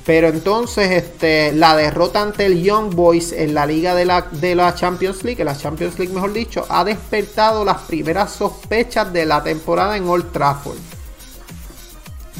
Pero 0.04 0.28
entonces 0.28 0.90
este, 0.90 1.52
la 1.52 1.76
derrota 1.76 2.22
ante 2.22 2.46
el 2.46 2.62
Young 2.62 2.94
Boys 2.94 3.30
en 3.30 3.54
la 3.54 3.64
liga 3.64 3.94
de 3.94 4.06
la, 4.06 4.22
de 4.22 4.56
la 4.56 4.74
Champions 4.74 5.22
League, 5.22 5.40
en 5.40 5.46
la 5.46 5.56
Champions 5.56 5.98
League 6.00 6.12
mejor 6.12 6.32
dicho, 6.32 6.66
ha 6.68 6.84
despertado 6.84 7.64
las 7.64 7.82
primeras 7.82 8.32
sospechas 8.32 9.12
de 9.12 9.24
la 9.24 9.42
temporada 9.42 9.96
en 9.96 10.08
Old 10.08 10.32
Trafford. 10.32 10.95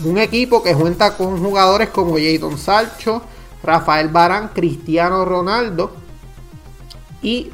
Un 0.04 0.18
equipo 0.18 0.62
que 0.62 0.74
cuenta 0.74 1.16
con 1.16 1.42
jugadores 1.42 1.88
como 1.88 2.16
Jadon 2.16 2.59
Salcho, 2.59 3.22
Rafael 3.62 4.09
Barán, 4.09 4.48
Cristiano 4.48 5.24
Ronaldo 5.24 5.92
y 7.22 7.50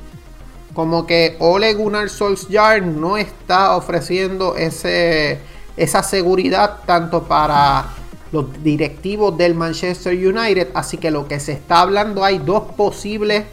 como 0.74 1.07
que 1.07 1.37
Ole 1.38 1.74
Gunnar 1.74 2.09
Solskjaer 2.09 2.83
no 2.83 3.16
está 3.16 3.76
ofreciendo 3.76 4.57
ese, 4.57 5.38
esa 5.76 6.02
seguridad 6.02 6.81
tanto 6.87 7.24
para 7.24 7.87
los 8.33 8.62
directivos 8.62 9.37
del 9.37 9.55
Manchester 9.55 10.14
United. 10.14 10.68
Así 10.74 10.96
que 10.96 11.11
lo 11.11 11.28
que 11.28 11.38
se 11.40 11.52
está 11.52 11.81
hablando 11.81 12.24
hay 12.24 12.38
dos 12.38 12.62
posibles 12.76 13.44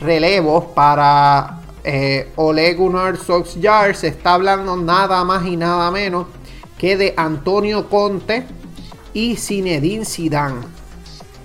relevos 0.00 0.64
para 0.74 1.60
eh, 1.84 2.32
Ole 2.36 2.74
Gunnar 2.74 3.16
Solskjaer. 3.16 3.94
Se 3.94 4.08
está 4.08 4.34
hablando 4.34 4.76
nada 4.76 5.22
más 5.24 5.46
y 5.46 5.56
nada 5.56 5.90
menos 5.90 6.26
que 6.78 6.96
de 6.96 7.14
Antonio 7.16 7.88
Conte 7.88 8.46
y 9.14 9.36
Zinedine 9.36 10.04
Zidane. 10.04 10.76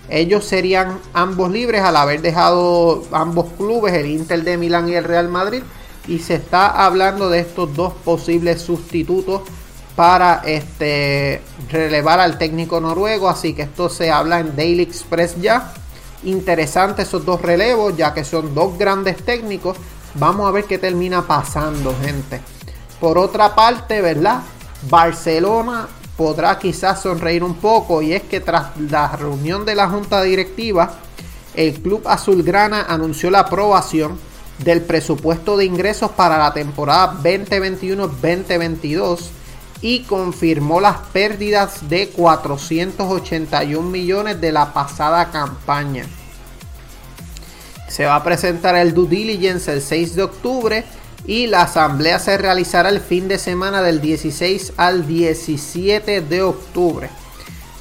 Ellos 0.09 0.43
serían 0.43 0.99
ambos 1.13 1.51
libres 1.51 1.81
al 1.81 1.95
haber 1.95 2.21
dejado 2.21 3.03
ambos 3.13 3.47
clubes, 3.57 3.93
el 3.93 4.07
Inter 4.07 4.43
de 4.43 4.57
Milán 4.57 4.89
y 4.89 4.95
el 4.95 5.05
Real 5.05 5.29
Madrid. 5.29 5.63
Y 6.05 6.19
se 6.19 6.35
está 6.35 6.67
hablando 6.85 7.29
de 7.29 7.39
estos 7.39 7.73
dos 7.75 7.93
posibles 8.03 8.61
sustitutos 8.61 9.41
para 9.95 10.41
este, 10.45 11.41
relevar 11.69 12.19
al 12.19 12.37
técnico 12.37 12.81
noruego. 12.81 13.29
Así 13.29 13.53
que 13.53 13.61
esto 13.61 13.87
se 13.87 14.11
habla 14.11 14.41
en 14.41 14.53
Daily 14.55 14.83
Express 14.83 15.39
ya. 15.39 15.73
Interesante 16.23 17.03
esos 17.03 17.25
dos 17.25 17.41
relevos, 17.41 17.95
ya 17.95 18.13
que 18.13 18.25
son 18.25 18.53
dos 18.53 18.77
grandes 18.77 19.17
técnicos. 19.23 19.77
Vamos 20.15 20.45
a 20.45 20.51
ver 20.51 20.65
qué 20.65 20.77
termina 20.77 21.25
pasando, 21.25 21.95
gente. 22.01 22.41
Por 22.99 23.17
otra 23.17 23.55
parte, 23.55 24.01
¿verdad? 24.01 24.41
Barcelona 24.89 25.87
podrá 26.17 26.59
quizás 26.59 27.01
sonreír 27.01 27.43
un 27.43 27.55
poco 27.55 28.01
y 28.01 28.13
es 28.13 28.23
que 28.23 28.39
tras 28.39 28.79
la 28.79 29.09
reunión 29.15 29.65
de 29.65 29.75
la 29.75 29.89
junta 29.89 30.21
directiva, 30.21 30.93
el 31.55 31.81
club 31.81 32.07
azulgrana 32.07 32.83
anunció 32.83 33.29
la 33.31 33.39
aprobación 33.39 34.19
del 34.59 34.81
presupuesto 34.81 35.57
de 35.57 35.65
ingresos 35.65 36.11
para 36.11 36.37
la 36.37 36.53
temporada 36.53 37.17
2021-2022 37.23 39.29
y 39.81 40.03
confirmó 40.03 40.79
las 40.79 40.97
pérdidas 41.11 41.89
de 41.89 42.09
481 42.09 43.89
millones 43.89 44.39
de 44.39 44.51
la 44.51 44.71
pasada 44.73 45.31
campaña. 45.31 46.05
Se 47.87 48.05
va 48.05 48.17
a 48.17 48.23
presentar 48.23 48.75
el 48.75 48.93
due 48.93 49.07
diligence 49.07 49.73
el 49.73 49.81
6 49.81 50.15
de 50.15 50.23
octubre 50.23 50.85
y 51.25 51.47
la 51.47 51.63
asamblea 51.63 52.19
se 52.19 52.37
realizará 52.37 52.89
el 52.89 52.99
fin 52.99 53.27
de 53.27 53.37
semana 53.37 53.81
del 53.81 54.01
16 54.01 54.73
al 54.77 55.07
17 55.07 56.21
de 56.21 56.41
octubre. 56.41 57.09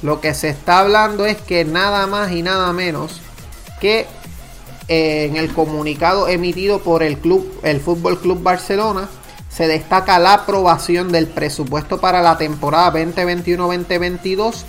Lo 0.01 0.21
que 0.21 0.33
se 0.33 0.49
está 0.49 0.79
hablando 0.79 1.25
es 1.25 1.37
que 1.37 1.65
nada 1.65 2.07
más 2.07 2.31
y 2.31 2.41
nada 2.41 2.71
menos 2.73 3.21
que 3.79 4.07
eh, 4.87 5.25
en 5.25 5.37
el 5.37 5.53
comunicado 5.53 6.27
emitido 6.27 6.79
por 6.79 7.03
el 7.03 7.17
club, 7.17 7.59
el 7.63 7.79
Fútbol 7.79 8.19
Club 8.19 8.41
Barcelona, 8.41 9.09
se 9.49 9.67
destaca 9.67 10.17
la 10.17 10.33
aprobación 10.33 11.11
del 11.11 11.27
presupuesto 11.27 11.99
para 11.99 12.21
la 12.21 12.37
temporada 12.37 12.93
2021-2022 12.93 14.63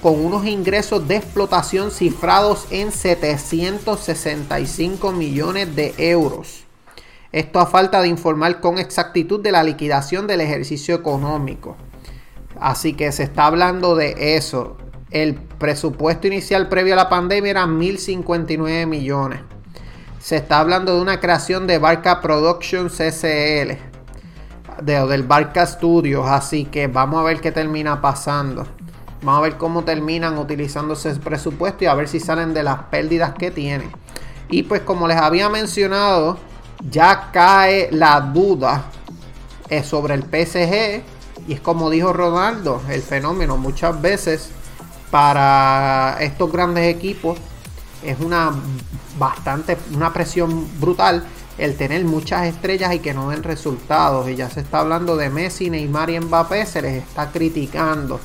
con 0.00 0.24
unos 0.24 0.46
ingresos 0.46 1.06
de 1.06 1.16
explotación 1.16 1.90
cifrados 1.90 2.64
en 2.70 2.90
765 2.90 5.12
millones 5.12 5.76
de 5.76 5.92
euros. 5.98 6.64
Esto 7.32 7.60
a 7.60 7.66
falta 7.66 8.02
de 8.02 8.08
informar 8.08 8.60
con 8.60 8.78
exactitud 8.78 9.40
de 9.40 9.52
la 9.52 9.64
liquidación 9.64 10.26
del 10.26 10.42
ejercicio 10.42 10.94
económico. 10.94 11.76
Así 12.60 12.92
que 12.92 13.10
se 13.10 13.22
está 13.22 13.46
hablando 13.46 13.96
de 13.96 14.36
eso. 14.36 14.76
El 15.10 15.34
presupuesto 15.34 16.26
inicial 16.26 16.68
previo 16.68 16.92
a 16.92 16.96
la 16.96 17.08
pandemia 17.08 17.50
era 17.50 17.66
1.059 17.66 18.86
millones. 18.86 19.40
Se 20.20 20.36
está 20.36 20.60
hablando 20.60 20.94
de 20.94 21.00
una 21.00 21.20
creación 21.20 21.66
de 21.66 21.78
Barca 21.78 22.20
Productions 22.20 22.94
SL. 23.00 23.78
De, 24.82 25.06
del 25.06 25.22
Barca 25.22 25.64
Studios. 25.64 26.26
Así 26.28 26.66
que 26.66 26.86
vamos 26.86 27.18
a 27.20 27.24
ver 27.24 27.40
qué 27.40 27.50
termina 27.50 28.02
pasando. 28.02 28.66
Vamos 29.22 29.38
a 29.38 29.42
ver 29.42 29.56
cómo 29.56 29.84
terminan 29.84 30.36
utilizándose 30.36 31.10
ese 31.10 31.20
presupuesto 31.20 31.84
y 31.84 31.86
a 31.86 31.94
ver 31.94 32.08
si 32.08 32.20
salen 32.20 32.52
de 32.52 32.62
las 32.62 32.84
pérdidas 32.84 33.34
que 33.34 33.50
tienen. 33.50 33.90
Y 34.50 34.64
pues 34.64 34.82
como 34.82 35.08
les 35.08 35.16
había 35.16 35.48
mencionado, 35.48 36.38
ya 36.90 37.30
cae 37.32 37.88
la 37.92 38.20
duda 38.20 38.84
eh, 39.68 39.82
sobre 39.82 40.14
el 40.14 40.22
PSG. 40.22 41.02
Y 41.48 41.54
es 41.54 41.60
como 41.60 41.90
dijo 41.90 42.12
Ronaldo, 42.12 42.80
el 42.88 43.02
fenómeno 43.02 43.56
muchas 43.56 44.00
veces 44.00 44.50
para 45.10 46.16
estos 46.20 46.50
grandes 46.50 46.94
equipos 46.94 47.38
es 48.02 48.18
una 48.20 48.52
bastante 49.18 49.76
una 49.94 50.12
presión 50.12 50.66
brutal 50.80 51.22
el 51.58 51.76
tener 51.76 52.02
muchas 52.04 52.46
estrellas 52.46 52.94
y 52.94 52.98
que 53.00 53.12
no 53.12 53.28
den 53.28 53.42
resultados 53.42 54.28
y 54.28 54.36
ya 54.36 54.48
se 54.48 54.60
está 54.60 54.80
hablando 54.80 55.16
de 55.16 55.28
Messi, 55.28 55.68
Neymar 55.68 56.08
y 56.08 56.18
Mbappé 56.18 56.64
se 56.64 56.80
les 56.80 57.02
está 57.02 57.30
criticando 57.30 58.18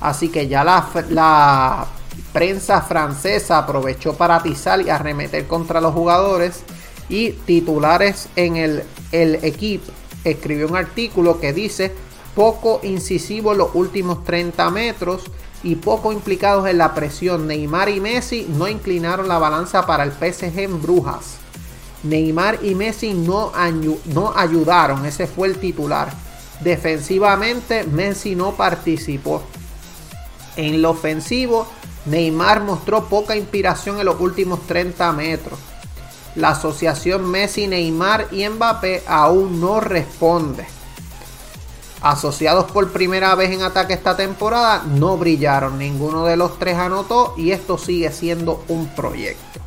así 0.00 0.28
que 0.28 0.46
ya 0.46 0.62
la, 0.64 0.86
la 1.08 1.86
prensa 2.34 2.82
francesa 2.82 3.58
aprovechó 3.58 4.14
para 4.14 4.36
atizar 4.36 4.82
y 4.82 4.90
arremeter 4.90 5.46
contra 5.46 5.80
los 5.80 5.94
jugadores 5.94 6.62
y 7.08 7.30
titulares 7.30 8.28
en 8.36 8.56
el, 8.56 8.82
el 9.12 9.36
equipo 9.44 9.92
escribió 10.24 10.68
un 10.68 10.76
artículo 10.76 11.38
que 11.38 11.52
dice 11.52 11.92
poco 12.34 12.80
incisivo 12.82 13.52
en 13.52 13.58
los 13.58 13.74
últimos 13.74 14.24
30 14.24 14.70
metros 14.70 15.22
y 15.62 15.76
poco 15.76 16.12
implicados 16.12 16.68
en 16.68 16.78
la 16.78 16.94
presión. 16.94 17.46
Neymar 17.46 17.88
y 17.88 18.00
Messi 18.00 18.46
no 18.48 18.68
inclinaron 18.68 19.28
la 19.28 19.38
balanza 19.38 19.86
para 19.86 20.04
el 20.04 20.12
PSG 20.12 20.58
en 20.58 20.82
Brujas. 20.82 21.36
Neymar 22.02 22.58
y 22.62 22.74
Messi 22.74 23.14
no, 23.14 23.52
no 24.06 24.32
ayudaron, 24.36 25.06
ese 25.06 25.26
fue 25.26 25.48
el 25.48 25.58
titular. 25.58 26.12
Defensivamente, 26.60 27.84
Messi 27.84 28.34
no 28.34 28.52
participó. 28.52 29.42
En 30.56 30.82
lo 30.82 30.90
ofensivo, 30.90 31.66
Neymar 32.06 32.62
mostró 32.62 33.04
poca 33.06 33.36
inspiración 33.36 33.98
en 33.98 34.06
los 34.06 34.20
últimos 34.20 34.66
30 34.66 35.12
metros. 35.12 35.58
La 36.36 36.50
asociación 36.50 37.30
Messi, 37.30 37.66
Neymar 37.66 38.28
y 38.32 38.48
Mbappé 38.48 39.04
aún 39.06 39.60
no 39.60 39.80
responde 39.80 40.66
asociados 42.04 42.70
por 42.70 42.92
primera 42.92 43.34
vez 43.34 43.50
en 43.50 43.62
ataque 43.62 43.94
esta 43.94 44.14
temporada, 44.14 44.84
no 44.86 45.16
brillaron. 45.16 45.78
Ninguno 45.78 46.26
de 46.26 46.36
los 46.36 46.58
tres 46.58 46.76
anotó 46.76 47.34
y 47.38 47.50
esto 47.50 47.78
sigue 47.78 48.12
siendo 48.12 48.62
un 48.68 48.88
proyecto. 48.88 49.60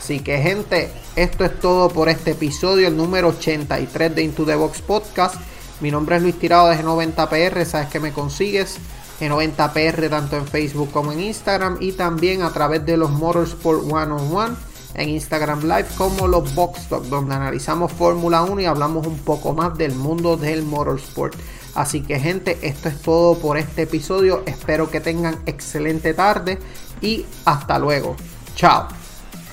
Así 0.00 0.18
que 0.18 0.38
gente, 0.38 0.90
esto 1.14 1.44
es 1.44 1.60
todo 1.60 1.88
por 1.90 2.08
este 2.08 2.32
episodio, 2.32 2.88
el 2.88 2.96
número 2.96 3.28
83 3.28 4.14
de 4.16 4.22
Into 4.24 4.44
the 4.44 4.56
Box 4.56 4.82
Podcast. 4.82 5.36
Mi 5.80 5.92
nombre 5.92 6.16
es 6.16 6.22
Luis 6.22 6.38
Tirado 6.38 6.68
de 6.68 6.76
G90PR, 6.76 7.64
sabes 7.64 7.88
que 7.88 8.00
me 8.00 8.12
consigues. 8.12 8.78
G90PR 9.20 10.10
tanto 10.10 10.36
en 10.36 10.48
Facebook 10.48 10.90
como 10.90 11.12
en 11.12 11.20
Instagram 11.20 11.76
y 11.78 11.92
también 11.92 12.42
a 12.42 12.52
través 12.52 12.84
de 12.84 12.96
los 12.96 13.12
Motorsport 13.12 13.84
One 13.84 14.12
on 14.12 14.36
One 14.36 14.56
en 14.94 15.08
Instagram 15.10 15.62
Live 15.62 15.86
como 15.96 16.26
los 16.28 16.54
Box 16.54 16.88
Talk, 16.88 17.04
donde 17.04 17.34
analizamos 17.34 17.92
Fórmula 17.92 18.42
1 18.42 18.60
y 18.60 18.64
hablamos 18.66 19.06
un 19.06 19.18
poco 19.18 19.52
más 19.52 19.76
del 19.76 19.94
mundo 19.94 20.36
del 20.36 20.62
motorsport. 20.62 21.34
Así 21.74 22.02
que 22.02 22.20
gente, 22.20 22.58
esto 22.62 22.88
es 22.88 23.02
todo 23.02 23.38
por 23.38 23.58
este 23.58 23.82
episodio. 23.82 24.42
Espero 24.46 24.90
que 24.90 25.00
tengan 25.00 25.40
excelente 25.46 26.14
tarde 26.14 26.58
y 27.00 27.26
hasta 27.44 27.78
luego. 27.78 28.16
Chao. 28.54 29.03